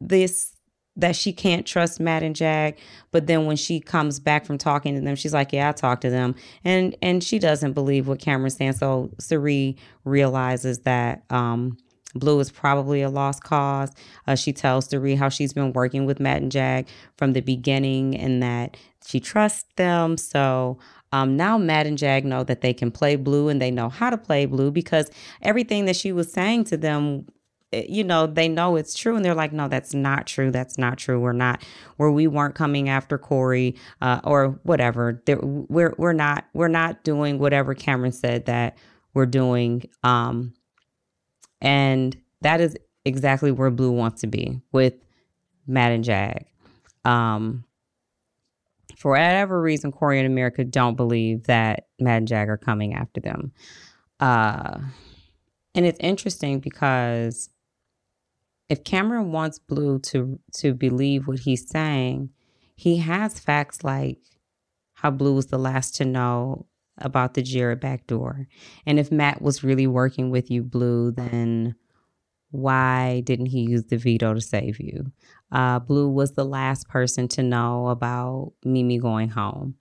this 0.00 0.54
that 0.96 1.16
she 1.16 1.32
can't 1.32 1.66
trust 1.66 2.00
Matt 2.00 2.22
and 2.22 2.36
Jag, 2.36 2.78
But 3.10 3.26
then 3.26 3.46
when 3.46 3.56
she 3.56 3.80
comes 3.80 4.20
back 4.20 4.44
from 4.44 4.58
talking 4.58 4.94
to 4.94 5.00
them, 5.00 5.16
she's 5.16 5.32
like, 5.32 5.52
"Yeah, 5.52 5.70
I 5.70 5.72
talked 5.72 6.02
to 6.02 6.10
them," 6.10 6.34
and 6.64 6.96
and 7.02 7.22
she 7.22 7.38
doesn't 7.38 7.72
believe 7.72 8.08
what 8.08 8.20
Cameron's 8.20 8.56
saying. 8.56 8.74
So 8.74 9.10
Cirie 9.18 9.76
realizes 10.04 10.80
that 10.80 11.22
um, 11.30 11.76
Blue 12.14 12.40
is 12.40 12.50
probably 12.50 13.02
a 13.02 13.08
lost 13.08 13.42
cause. 13.44 13.92
Uh, 14.26 14.34
she 14.34 14.52
tells 14.52 14.86
Cirie 14.86 15.14
how 15.14 15.28
she's 15.28 15.52
been 15.52 15.72
working 15.72 16.06
with 16.06 16.20
Matt 16.20 16.42
and 16.42 16.52
Jag 16.52 16.86
from 17.16 17.32
the 17.32 17.40
beginning, 17.40 18.16
and 18.16 18.42
that 18.42 18.76
she 19.06 19.20
trusts 19.20 19.68
them. 19.76 20.16
So. 20.16 20.78
Um, 21.12 21.36
now 21.36 21.58
Matt 21.58 21.88
and 21.88 21.98
Jag 21.98 22.24
know 22.24 22.44
that 22.44 22.60
they 22.60 22.72
can 22.72 22.92
play 22.92 23.16
blue 23.16 23.48
and 23.48 23.60
they 23.60 23.72
know 23.72 23.88
how 23.88 24.10
to 24.10 24.16
play 24.16 24.46
blue 24.46 24.70
because 24.70 25.10
everything 25.42 25.86
that 25.86 25.96
she 25.96 26.12
was 26.12 26.32
saying 26.32 26.62
to 26.66 26.76
them 26.76 27.26
you 27.72 28.02
know 28.02 28.26
they 28.26 28.48
know 28.48 28.76
it's 28.76 28.94
true 28.94 29.14
and 29.14 29.24
they're 29.24 29.34
like 29.34 29.52
no 29.52 29.68
that's 29.68 29.94
not 29.94 30.26
true 30.26 30.50
that's 30.50 30.76
not 30.76 30.98
true. 30.98 31.20
We're 31.20 31.32
not 31.32 31.62
where 31.96 32.10
we 32.10 32.26
weren't 32.26 32.54
coming 32.54 32.88
after 32.88 33.16
corey 33.16 33.76
uh, 34.00 34.20
or 34.24 34.58
whatever. 34.64 35.22
We're 35.28 35.94
we're 35.96 36.12
not 36.12 36.46
we're 36.52 36.68
not 36.68 37.04
doing 37.04 37.38
whatever 37.38 37.74
cameron 37.74 38.12
said 38.12 38.46
that 38.46 38.76
we're 39.14 39.26
doing. 39.26 39.84
Um 40.02 40.52
and 41.60 42.16
that 42.40 42.60
is 42.60 42.76
exactly 43.04 43.52
where 43.52 43.70
blue 43.70 43.92
wants 43.92 44.22
to 44.22 44.26
be 44.26 44.60
with 44.72 44.94
matt 45.66 45.92
and 45.92 46.02
jag. 46.02 46.46
Um 47.04 47.64
for 48.96 49.12
whatever 49.12 49.62
reason 49.62 49.92
corey 49.92 50.18
and 50.18 50.26
america 50.26 50.64
don't 50.64 50.96
believe 50.96 51.44
that 51.44 51.86
matt 52.00 52.18
and 52.18 52.28
jag 52.28 52.48
are 52.48 52.58
coming 52.58 52.94
after 52.94 53.20
them. 53.20 53.52
Uh 54.18 54.80
and 55.72 55.86
it's 55.86 56.00
interesting 56.00 56.58
because 56.58 57.48
if 58.70 58.84
Cameron 58.84 59.32
wants 59.32 59.58
Blue 59.58 59.98
to 59.98 60.38
to 60.54 60.72
believe 60.72 61.26
what 61.26 61.40
he's 61.40 61.68
saying, 61.68 62.30
he 62.76 62.98
has 62.98 63.38
facts 63.38 63.84
like 63.84 64.18
how 64.94 65.10
Blue 65.10 65.34
was 65.34 65.46
the 65.46 65.58
last 65.58 65.96
to 65.96 66.04
know 66.04 66.66
about 66.96 67.34
the 67.34 67.42
Jared 67.42 67.80
backdoor. 67.80 68.46
And 68.86 68.98
if 68.98 69.10
Matt 69.10 69.42
was 69.42 69.64
really 69.64 69.86
working 69.86 70.30
with 70.30 70.50
you, 70.50 70.62
Blue, 70.62 71.10
then 71.10 71.74
why 72.52 73.22
didn't 73.24 73.46
he 73.46 73.62
use 73.62 73.84
the 73.86 73.96
veto 73.96 74.34
to 74.34 74.40
save 74.40 74.78
you? 74.78 75.10
Uh, 75.50 75.80
Blue 75.80 76.08
was 76.08 76.32
the 76.32 76.44
last 76.44 76.88
person 76.88 77.26
to 77.28 77.42
know 77.42 77.88
about 77.88 78.52
Meme 78.64 78.98
going 78.98 79.30
home. 79.30 79.74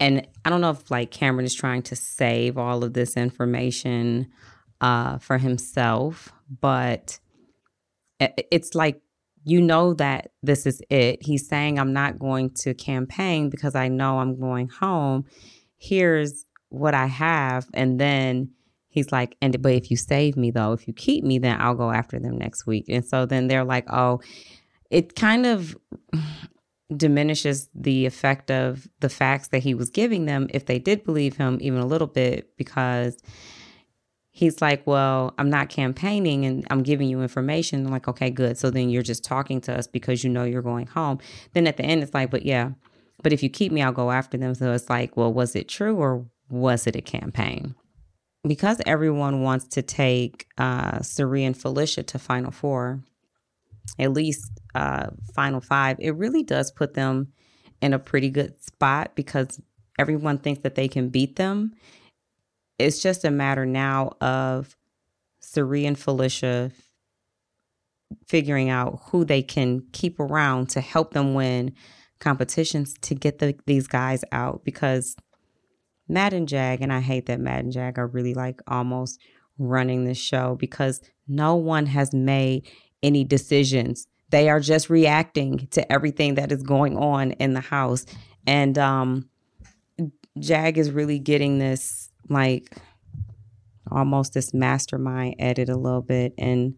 And 0.00 0.26
I 0.44 0.50
don't 0.50 0.60
know 0.60 0.70
if 0.70 0.90
like 0.90 1.10
Cameron 1.10 1.46
is 1.46 1.54
trying 1.54 1.82
to 1.82 1.96
save 1.96 2.56
all 2.56 2.82
of 2.82 2.94
this 2.94 3.16
information 3.16 4.28
uh, 4.80 5.18
for 5.18 5.38
himself, 5.38 6.32
but 6.60 7.18
it's 8.18 8.74
like 8.74 9.00
you 9.46 9.62
know 9.62 9.94
that 9.94 10.32
this 10.42 10.66
is 10.66 10.82
it. 10.90 11.22
He's 11.22 11.48
saying, 11.48 11.78
I'm 11.78 11.92
not 11.92 12.18
going 12.18 12.50
to 12.62 12.74
campaign 12.74 13.48
because 13.48 13.76
I 13.76 13.86
know 13.86 14.18
I'm 14.18 14.40
going 14.40 14.68
home. 14.68 15.24
Here's 15.78 16.46
what 16.68 16.94
I 16.94 17.06
have. 17.06 17.68
And 17.72 18.00
then 18.00 18.50
he's 18.88 19.12
like, 19.12 19.36
and 19.40 19.62
but 19.62 19.72
if 19.72 19.88
you 19.88 19.96
save 19.96 20.36
me 20.36 20.50
though, 20.50 20.72
if 20.72 20.88
you 20.88 20.92
keep 20.92 21.22
me, 21.22 21.38
then 21.38 21.60
I'll 21.60 21.76
go 21.76 21.92
after 21.92 22.18
them 22.18 22.36
next 22.36 22.66
week. 22.66 22.86
And 22.88 23.04
so 23.04 23.24
then 23.24 23.46
they're 23.46 23.64
like, 23.64 23.86
oh, 23.88 24.20
it 24.90 25.14
kind 25.14 25.46
of 25.46 25.76
diminishes 26.96 27.68
the 27.72 28.04
effect 28.06 28.50
of 28.50 28.88
the 28.98 29.08
facts 29.08 29.48
that 29.48 29.62
he 29.62 29.74
was 29.74 29.90
giving 29.90 30.24
them 30.26 30.48
if 30.50 30.66
they 30.66 30.80
did 30.80 31.04
believe 31.04 31.36
him 31.36 31.58
even 31.60 31.80
a 31.80 31.86
little 31.86 32.06
bit 32.08 32.56
because 32.56 33.16
he's 34.36 34.60
like, 34.60 34.86
Well, 34.86 35.34
I'm 35.38 35.48
not 35.48 35.70
campaigning 35.70 36.44
and 36.44 36.66
I'm 36.70 36.82
giving 36.82 37.08
you 37.08 37.22
information. 37.22 37.86
I'm 37.86 37.90
like, 37.90 38.06
okay, 38.06 38.28
good. 38.28 38.58
So 38.58 38.70
then 38.70 38.90
you're 38.90 39.02
just 39.02 39.24
talking 39.24 39.62
to 39.62 39.76
us 39.76 39.86
because 39.86 40.22
you 40.22 40.28
know 40.28 40.44
you're 40.44 40.60
going 40.60 40.86
home. 40.86 41.20
Then 41.54 41.66
at 41.66 41.78
the 41.78 41.84
end, 41.84 42.02
it's 42.02 42.12
like, 42.12 42.30
But 42.30 42.44
yeah, 42.44 42.72
but 43.22 43.32
if 43.32 43.42
you 43.42 43.48
keep 43.48 43.72
me, 43.72 43.80
I'll 43.80 43.92
go 43.92 44.10
after 44.10 44.36
them. 44.36 44.54
So 44.54 44.72
it's 44.72 44.90
like, 44.90 45.16
Well, 45.16 45.32
was 45.32 45.56
it 45.56 45.68
true 45.68 45.96
or 45.96 46.26
was 46.50 46.86
it 46.86 46.94
a 46.94 47.00
campaign? 47.00 47.74
Because 48.46 48.80
everyone 48.84 49.42
wants 49.42 49.66
to 49.68 49.82
take 49.82 50.46
uh, 50.58 51.00
and 51.18 51.56
Felicia 51.56 52.02
to 52.02 52.18
Final 52.18 52.52
Four, 52.52 53.02
at 53.98 54.12
least 54.12 54.52
uh, 54.74 55.06
Final 55.34 55.62
Five, 55.62 55.96
it 55.98 56.14
really 56.14 56.42
does 56.42 56.70
put 56.70 56.92
them 56.92 57.32
in 57.80 57.94
a 57.94 57.98
pretty 57.98 58.28
good 58.28 58.62
spot 58.62 59.12
because 59.14 59.60
everyone 59.98 60.36
thinks 60.38 60.62
that 60.62 60.74
they 60.74 60.88
can 60.88 61.08
beat 61.08 61.36
them. 61.36 61.72
It's 62.78 63.00
just 63.00 63.24
a 63.24 63.30
matter 63.30 63.64
now 63.66 64.12
of 64.20 64.76
Cirie 65.40 65.86
and 65.86 65.98
Felicia 65.98 66.70
figuring 68.26 68.70
out 68.70 69.00
who 69.06 69.24
they 69.24 69.42
can 69.42 69.82
keep 69.92 70.20
around 70.20 70.68
to 70.70 70.80
help 70.80 71.12
them 71.12 71.34
win 71.34 71.72
competitions 72.18 72.94
to 73.02 73.14
get 73.14 73.38
the, 73.38 73.56
these 73.66 73.86
guys 73.86 74.24
out 74.32 74.64
because 74.64 75.16
Matt 76.08 76.32
and 76.32 76.48
Jag, 76.48 76.80
and 76.82 76.92
I 76.92 77.00
hate 77.00 77.26
that 77.26 77.40
Matt 77.40 77.64
and 77.64 77.72
Jag 77.72 77.98
are 77.98 78.06
really 78.06 78.34
like 78.34 78.60
almost 78.68 79.20
running 79.58 80.04
the 80.04 80.14
show 80.14 80.56
because 80.56 81.00
no 81.26 81.56
one 81.56 81.86
has 81.86 82.12
made 82.12 82.68
any 83.02 83.24
decisions. 83.24 84.06
They 84.30 84.48
are 84.48 84.60
just 84.60 84.90
reacting 84.90 85.66
to 85.68 85.90
everything 85.92 86.34
that 86.34 86.52
is 86.52 86.62
going 86.62 86.96
on 86.96 87.32
in 87.32 87.54
the 87.54 87.60
house. 87.60 88.06
And 88.46 88.78
um 88.78 89.28
Jag 90.38 90.78
is 90.78 90.90
really 90.90 91.18
getting 91.18 91.58
this 91.58 92.05
like 92.28 92.76
almost 93.90 94.34
this 94.34 94.52
mastermind 94.52 95.36
edit 95.38 95.68
a 95.68 95.76
little 95.76 96.02
bit 96.02 96.34
and 96.38 96.74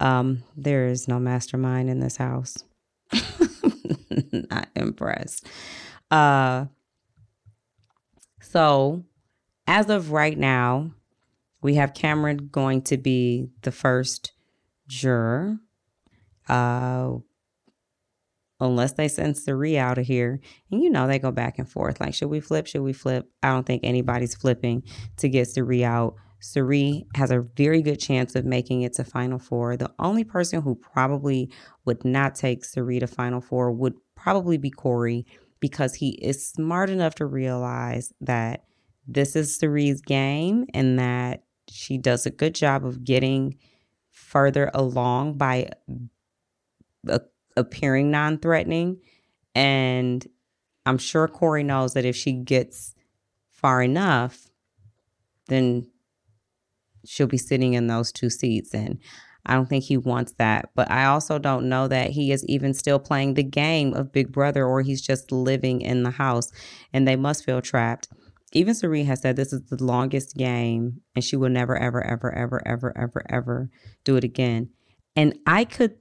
um 0.00 0.42
there 0.56 0.86
is 0.86 1.08
no 1.08 1.18
mastermind 1.18 1.88
in 1.88 2.00
this 2.00 2.16
house. 2.16 2.64
Not 4.32 4.68
impressed. 4.76 5.46
Uh 6.10 6.66
so 8.40 9.04
as 9.66 9.88
of 9.88 10.10
right 10.10 10.36
now, 10.36 10.92
we 11.62 11.76
have 11.76 11.94
Cameron 11.94 12.48
going 12.50 12.82
to 12.82 12.96
be 12.96 13.48
the 13.62 13.72
first 13.72 14.32
juror. 14.88 15.58
Uh, 16.48 17.18
unless 18.62 18.92
they 18.92 19.08
send 19.08 19.36
Cirie 19.36 19.78
out 19.78 19.98
of 19.98 20.06
here. 20.06 20.40
And 20.70 20.82
you 20.82 20.90
know, 20.90 21.06
they 21.06 21.18
go 21.18 21.30
back 21.30 21.58
and 21.58 21.68
forth. 21.68 22.00
Like, 22.00 22.14
should 22.14 22.28
we 22.28 22.40
flip? 22.40 22.66
Should 22.66 22.82
we 22.82 22.92
flip? 22.92 23.28
I 23.42 23.50
don't 23.50 23.66
think 23.66 23.82
anybody's 23.84 24.34
flipping 24.34 24.84
to 25.18 25.28
get 25.28 25.48
Cirie 25.48 25.84
out. 25.84 26.14
Cirie 26.40 27.06
has 27.14 27.30
a 27.30 27.46
very 27.56 27.82
good 27.82 28.00
chance 28.00 28.34
of 28.34 28.44
making 28.44 28.82
it 28.82 28.94
to 28.94 29.04
Final 29.04 29.38
Four. 29.38 29.76
The 29.76 29.92
only 29.98 30.24
person 30.24 30.62
who 30.62 30.74
probably 30.74 31.50
would 31.84 32.04
not 32.04 32.34
take 32.34 32.64
Cirie 32.64 33.00
to 33.00 33.06
Final 33.06 33.40
Four 33.40 33.72
would 33.72 33.94
probably 34.16 34.56
be 34.56 34.70
Corey 34.70 35.26
because 35.60 35.94
he 35.94 36.10
is 36.20 36.48
smart 36.48 36.90
enough 36.90 37.14
to 37.16 37.26
realize 37.26 38.12
that 38.20 38.64
this 39.06 39.36
is 39.36 39.56
Cirie's 39.56 40.00
game 40.00 40.66
and 40.74 40.98
that 40.98 41.44
she 41.68 41.98
does 41.98 42.26
a 42.26 42.30
good 42.30 42.54
job 42.54 42.84
of 42.84 43.04
getting 43.04 43.56
further 44.10 44.70
along 44.74 45.34
by 45.34 45.70
uh, 47.08 47.18
appearing 47.56 48.10
non 48.10 48.38
threatening. 48.38 49.00
And 49.54 50.26
I'm 50.86 50.98
sure 50.98 51.28
Corey 51.28 51.62
knows 51.62 51.94
that 51.94 52.04
if 52.04 52.16
she 52.16 52.32
gets 52.32 52.94
far 53.50 53.82
enough, 53.82 54.48
then 55.48 55.90
she'll 57.04 57.26
be 57.26 57.38
sitting 57.38 57.74
in 57.74 57.86
those 57.86 58.12
two 58.12 58.30
seats. 58.30 58.74
And 58.74 58.98
I 59.44 59.54
don't 59.54 59.68
think 59.68 59.84
he 59.84 59.96
wants 59.96 60.32
that. 60.38 60.70
But 60.74 60.90
I 60.90 61.06
also 61.06 61.38
don't 61.38 61.68
know 61.68 61.88
that 61.88 62.10
he 62.10 62.32
is 62.32 62.44
even 62.46 62.74
still 62.74 62.98
playing 62.98 63.34
the 63.34 63.42
game 63.42 63.92
of 63.94 64.12
Big 64.12 64.32
Brother 64.32 64.64
or 64.64 64.82
he's 64.82 65.02
just 65.02 65.32
living 65.32 65.80
in 65.80 66.02
the 66.02 66.10
house 66.10 66.50
and 66.92 67.06
they 67.06 67.16
must 67.16 67.44
feel 67.44 67.60
trapped 67.60 68.08
even 68.52 68.74
Cirie 68.74 69.04
has 69.04 69.20
said 69.20 69.36
this 69.36 69.52
is 69.52 69.62
the 69.64 69.82
longest 69.82 70.36
game 70.36 71.00
and 71.14 71.24
she 71.24 71.36
will 71.36 71.48
never, 71.48 71.76
ever, 71.76 72.04
ever, 72.04 72.34
ever, 72.34 72.62
ever, 72.66 72.92
ever, 72.96 73.22
ever 73.28 73.70
do 74.04 74.16
it 74.16 74.24
again. 74.24 74.70
And 75.16 75.38
I 75.46 75.64
could 75.64 75.96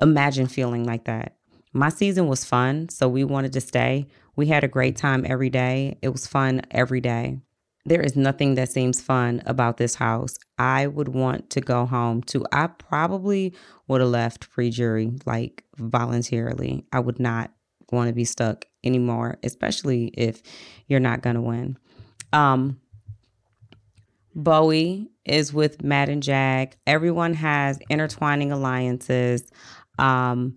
imagine 0.00 0.46
feeling 0.46 0.84
like 0.84 1.04
that. 1.04 1.36
My 1.72 1.88
season 1.88 2.26
was 2.26 2.44
fun, 2.44 2.88
so 2.88 3.08
we 3.08 3.24
wanted 3.24 3.52
to 3.52 3.60
stay. 3.60 4.06
We 4.36 4.46
had 4.46 4.64
a 4.64 4.68
great 4.68 4.96
time 4.96 5.24
every 5.26 5.50
day. 5.50 5.98
It 6.02 6.08
was 6.08 6.26
fun 6.26 6.62
every 6.70 7.00
day. 7.00 7.38
There 7.84 8.00
is 8.00 8.16
nothing 8.16 8.54
that 8.56 8.70
seems 8.70 9.00
fun 9.00 9.42
about 9.46 9.76
this 9.76 9.94
house. 9.94 10.36
I 10.58 10.86
would 10.86 11.08
want 11.08 11.50
to 11.50 11.60
go 11.60 11.86
home 11.86 12.22
too. 12.22 12.44
I 12.52 12.66
probably 12.66 13.54
would 13.86 14.00
have 14.00 14.10
left 14.10 14.50
pre 14.50 14.70
jury, 14.70 15.12
like 15.24 15.64
voluntarily. 15.76 16.84
I 16.92 17.00
would 17.00 17.18
not 17.18 17.50
want 17.90 18.08
to 18.08 18.14
be 18.14 18.24
stuck 18.24 18.66
anymore, 18.84 19.38
especially 19.42 20.06
if 20.08 20.42
you're 20.86 21.00
not 21.00 21.22
going 21.22 21.36
to 21.36 21.42
win. 21.42 21.78
Um, 22.32 22.80
Bowie 24.34 25.10
is 25.24 25.52
with 25.52 25.82
Matt 25.82 26.08
and 26.08 26.22
Jag. 26.22 26.76
Everyone 26.86 27.34
has 27.34 27.78
intertwining 27.88 28.52
alliances. 28.52 29.42
Um, 29.98 30.56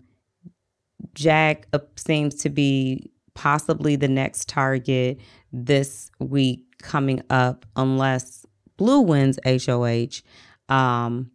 Jag 1.14 1.66
seems 1.96 2.36
to 2.36 2.48
be 2.48 3.10
possibly 3.34 3.96
the 3.96 4.08
next 4.08 4.48
target 4.48 5.18
this 5.52 6.10
week 6.18 6.64
coming 6.78 7.22
up, 7.30 7.66
unless 7.76 8.46
Blue 8.76 9.00
wins 9.00 9.38
HOH. 9.44 10.22
Um, 10.68 11.30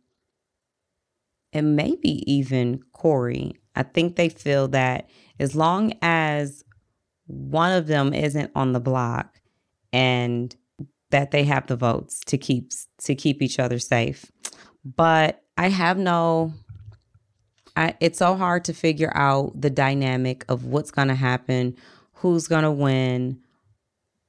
and 1.53 1.75
maybe 1.75 2.31
even 2.31 2.81
Corey. 2.93 3.53
I 3.75 3.83
think 3.83 4.15
they 4.15 4.29
feel 4.29 4.67
that 4.69 5.09
as 5.39 5.55
long 5.55 5.93
as 6.01 6.63
one 7.27 7.71
of 7.71 7.87
them 7.87 8.13
isn't 8.13 8.51
on 8.55 8.73
the 8.73 8.79
block 8.79 9.41
and 9.93 10.55
that 11.11 11.31
they 11.31 11.43
have 11.45 11.67
the 11.67 11.75
votes 11.75 12.19
to 12.25 12.37
keep 12.37 12.71
to 13.03 13.15
keep 13.15 13.41
each 13.41 13.59
other 13.59 13.79
safe. 13.79 14.31
But 14.83 15.43
I 15.57 15.69
have 15.69 15.97
no 15.97 16.53
I, 17.77 17.93
it's 17.99 18.17
so 18.17 18.35
hard 18.35 18.65
to 18.65 18.73
figure 18.73 19.11
out 19.15 19.53
the 19.55 19.69
dynamic 19.69 20.43
of 20.49 20.65
what's 20.65 20.89
going 20.89 21.09
to 21.09 21.15
happen, 21.15 21.75
who's 22.13 22.47
going 22.47 22.63
to 22.63 22.71
win, 22.71 23.39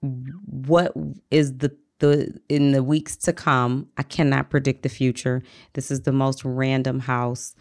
what 0.01 0.93
is 1.31 1.57
the 1.59 1.77
the 1.99 2.39
in 2.49 2.73
the 2.73 2.83
weeks 2.85 3.17
to 3.17 3.33
come. 3.33 3.89
I 3.97 4.05
cannot 4.05 4.51
predict 4.51 4.83
the 4.83 4.89
future. 4.89 5.43
This 5.73 5.91
is 5.91 6.03
the 6.03 6.13
most 6.13 6.45
random 6.45 7.01
house. 7.01 7.57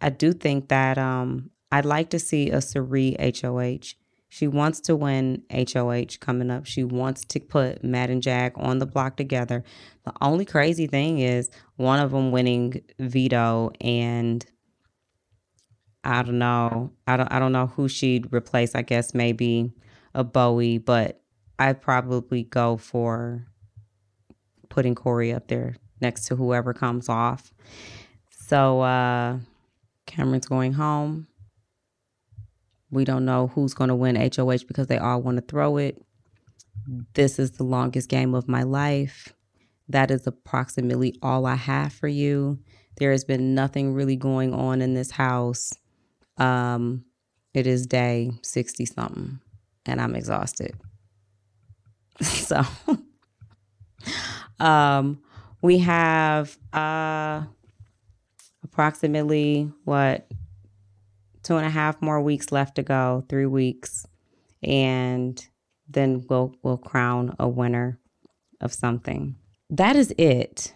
I 0.00 0.10
do 0.10 0.32
think 0.32 0.68
that 0.68 0.98
um 0.98 1.50
I'd 1.72 1.84
like 1.84 2.10
to 2.10 2.18
see 2.18 2.50
a 2.50 2.60
Cirie 2.60 3.16
HOH. 3.18 3.94
She 4.28 4.46
wants 4.46 4.80
to 4.82 4.94
win 4.94 5.42
HOH 5.50 6.18
coming 6.20 6.50
up. 6.50 6.66
She 6.66 6.84
wants 6.84 7.24
to 7.24 7.40
put 7.40 7.82
Matt 7.82 8.10
and 8.10 8.22
Jag 8.22 8.52
on 8.56 8.78
the 8.78 8.86
block 8.86 9.16
together. 9.16 9.64
The 10.04 10.12
only 10.20 10.44
crazy 10.44 10.86
thing 10.86 11.18
is 11.18 11.50
one 11.76 11.98
of 11.98 12.12
them 12.12 12.30
winning 12.30 12.82
veto 12.98 13.72
and 13.80 14.44
I 16.04 16.22
don't 16.22 16.38
know. 16.38 16.92
I 17.06 17.16
don't 17.16 17.32
I 17.32 17.38
don't 17.38 17.52
know 17.52 17.66
who 17.66 17.88
she'd 17.88 18.32
replace. 18.32 18.74
I 18.74 18.82
guess 18.82 19.14
maybe 19.14 19.72
a 20.14 20.24
Bowie, 20.24 20.78
but 20.78 21.20
I'd 21.58 21.80
probably 21.80 22.44
go 22.44 22.76
for 22.76 23.46
putting 24.68 24.94
Corey 24.94 25.32
up 25.32 25.48
there 25.48 25.76
next 26.00 26.26
to 26.26 26.36
whoever 26.36 26.74
comes 26.74 27.08
off. 27.08 27.52
So 28.30 28.80
uh 28.80 29.38
Cameron's 30.06 30.46
going 30.46 30.72
home. 30.72 31.28
We 32.90 33.04
don't 33.04 33.24
know 33.24 33.46
who's 33.46 33.72
going 33.72 33.88
to 33.88 33.94
win 33.94 34.16
HOH 34.16 34.66
because 34.68 34.86
they 34.86 34.98
all 34.98 35.22
want 35.22 35.38
to 35.38 35.42
throw 35.42 35.78
it. 35.78 36.02
This 37.14 37.38
is 37.38 37.52
the 37.52 37.64
longest 37.64 38.10
game 38.10 38.34
of 38.34 38.48
my 38.48 38.62
life. 38.64 39.32
That 39.88 40.10
is 40.10 40.26
approximately 40.26 41.16
all 41.22 41.46
I 41.46 41.54
have 41.54 41.92
for 41.92 42.08
you. 42.08 42.58
There 42.98 43.12
has 43.12 43.24
been 43.24 43.54
nothing 43.54 43.94
really 43.94 44.16
going 44.16 44.52
on 44.52 44.82
in 44.82 44.92
this 44.92 45.12
house. 45.12 45.72
Um, 46.38 47.04
it 47.54 47.66
is 47.66 47.86
day 47.86 48.32
60 48.42 48.86
something, 48.86 49.40
and 49.86 50.00
I'm 50.00 50.14
exhausted. 50.14 50.74
so, 52.20 52.62
um, 54.60 55.22
we 55.60 55.78
have 55.78 56.56
uh, 56.72 57.42
approximately 58.64 59.70
what 59.84 60.26
two 61.42 61.56
and 61.56 61.66
a 61.66 61.70
half 61.70 62.00
more 62.00 62.20
weeks 62.20 62.52
left 62.52 62.76
to 62.76 62.82
go, 62.82 63.24
three 63.28 63.46
weeks, 63.46 64.06
and 64.62 65.46
then 65.88 66.24
we'll 66.28 66.54
we'll 66.62 66.78
crown 66.78 67.34
a 67.38 67.48
winner 67.48 67.98
of 68.60 68.72
something. 68.72 69.36
that 69.70 69.96
is 69.96 70.14
it. 70.16 70.74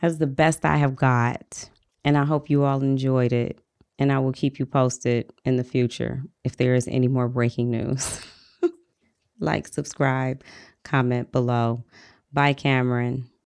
That's 0.00 0.18
the 0.18 0.26
best 0.26 0.64
I 0.64 0.76
have 0.76 0.96
got. 0.96 1.70
And 2.04 2.18
I 2.18 2.24
hope 2.24 2.50
you 2.50 2.64
all 2.64 2.82
enjoyed 2.82 3.32
it. 3.32 3.60
And 3.98 4.10
I 4.10 4.18
will 4.18 4.32
keep 4.32 4.58
you 4.58 4.66
posted 4.66 5.32
in 5.44 5.56
the 5.56 5.64
future 5.64 6.22
if 6.42 6.56
there 6.56 6.74
is 6.74 6.88
any 6.88 7.08
more 7.08 7.28
breaking 7.28 7.70
news. 7.70 8.20
like, 9.38 9.68
subscribe, 9.68 10.42
comment 10.82 11.30
below. 11.30 11.84
Bye, 12.32 12.54
Cameron. 12.54 13.30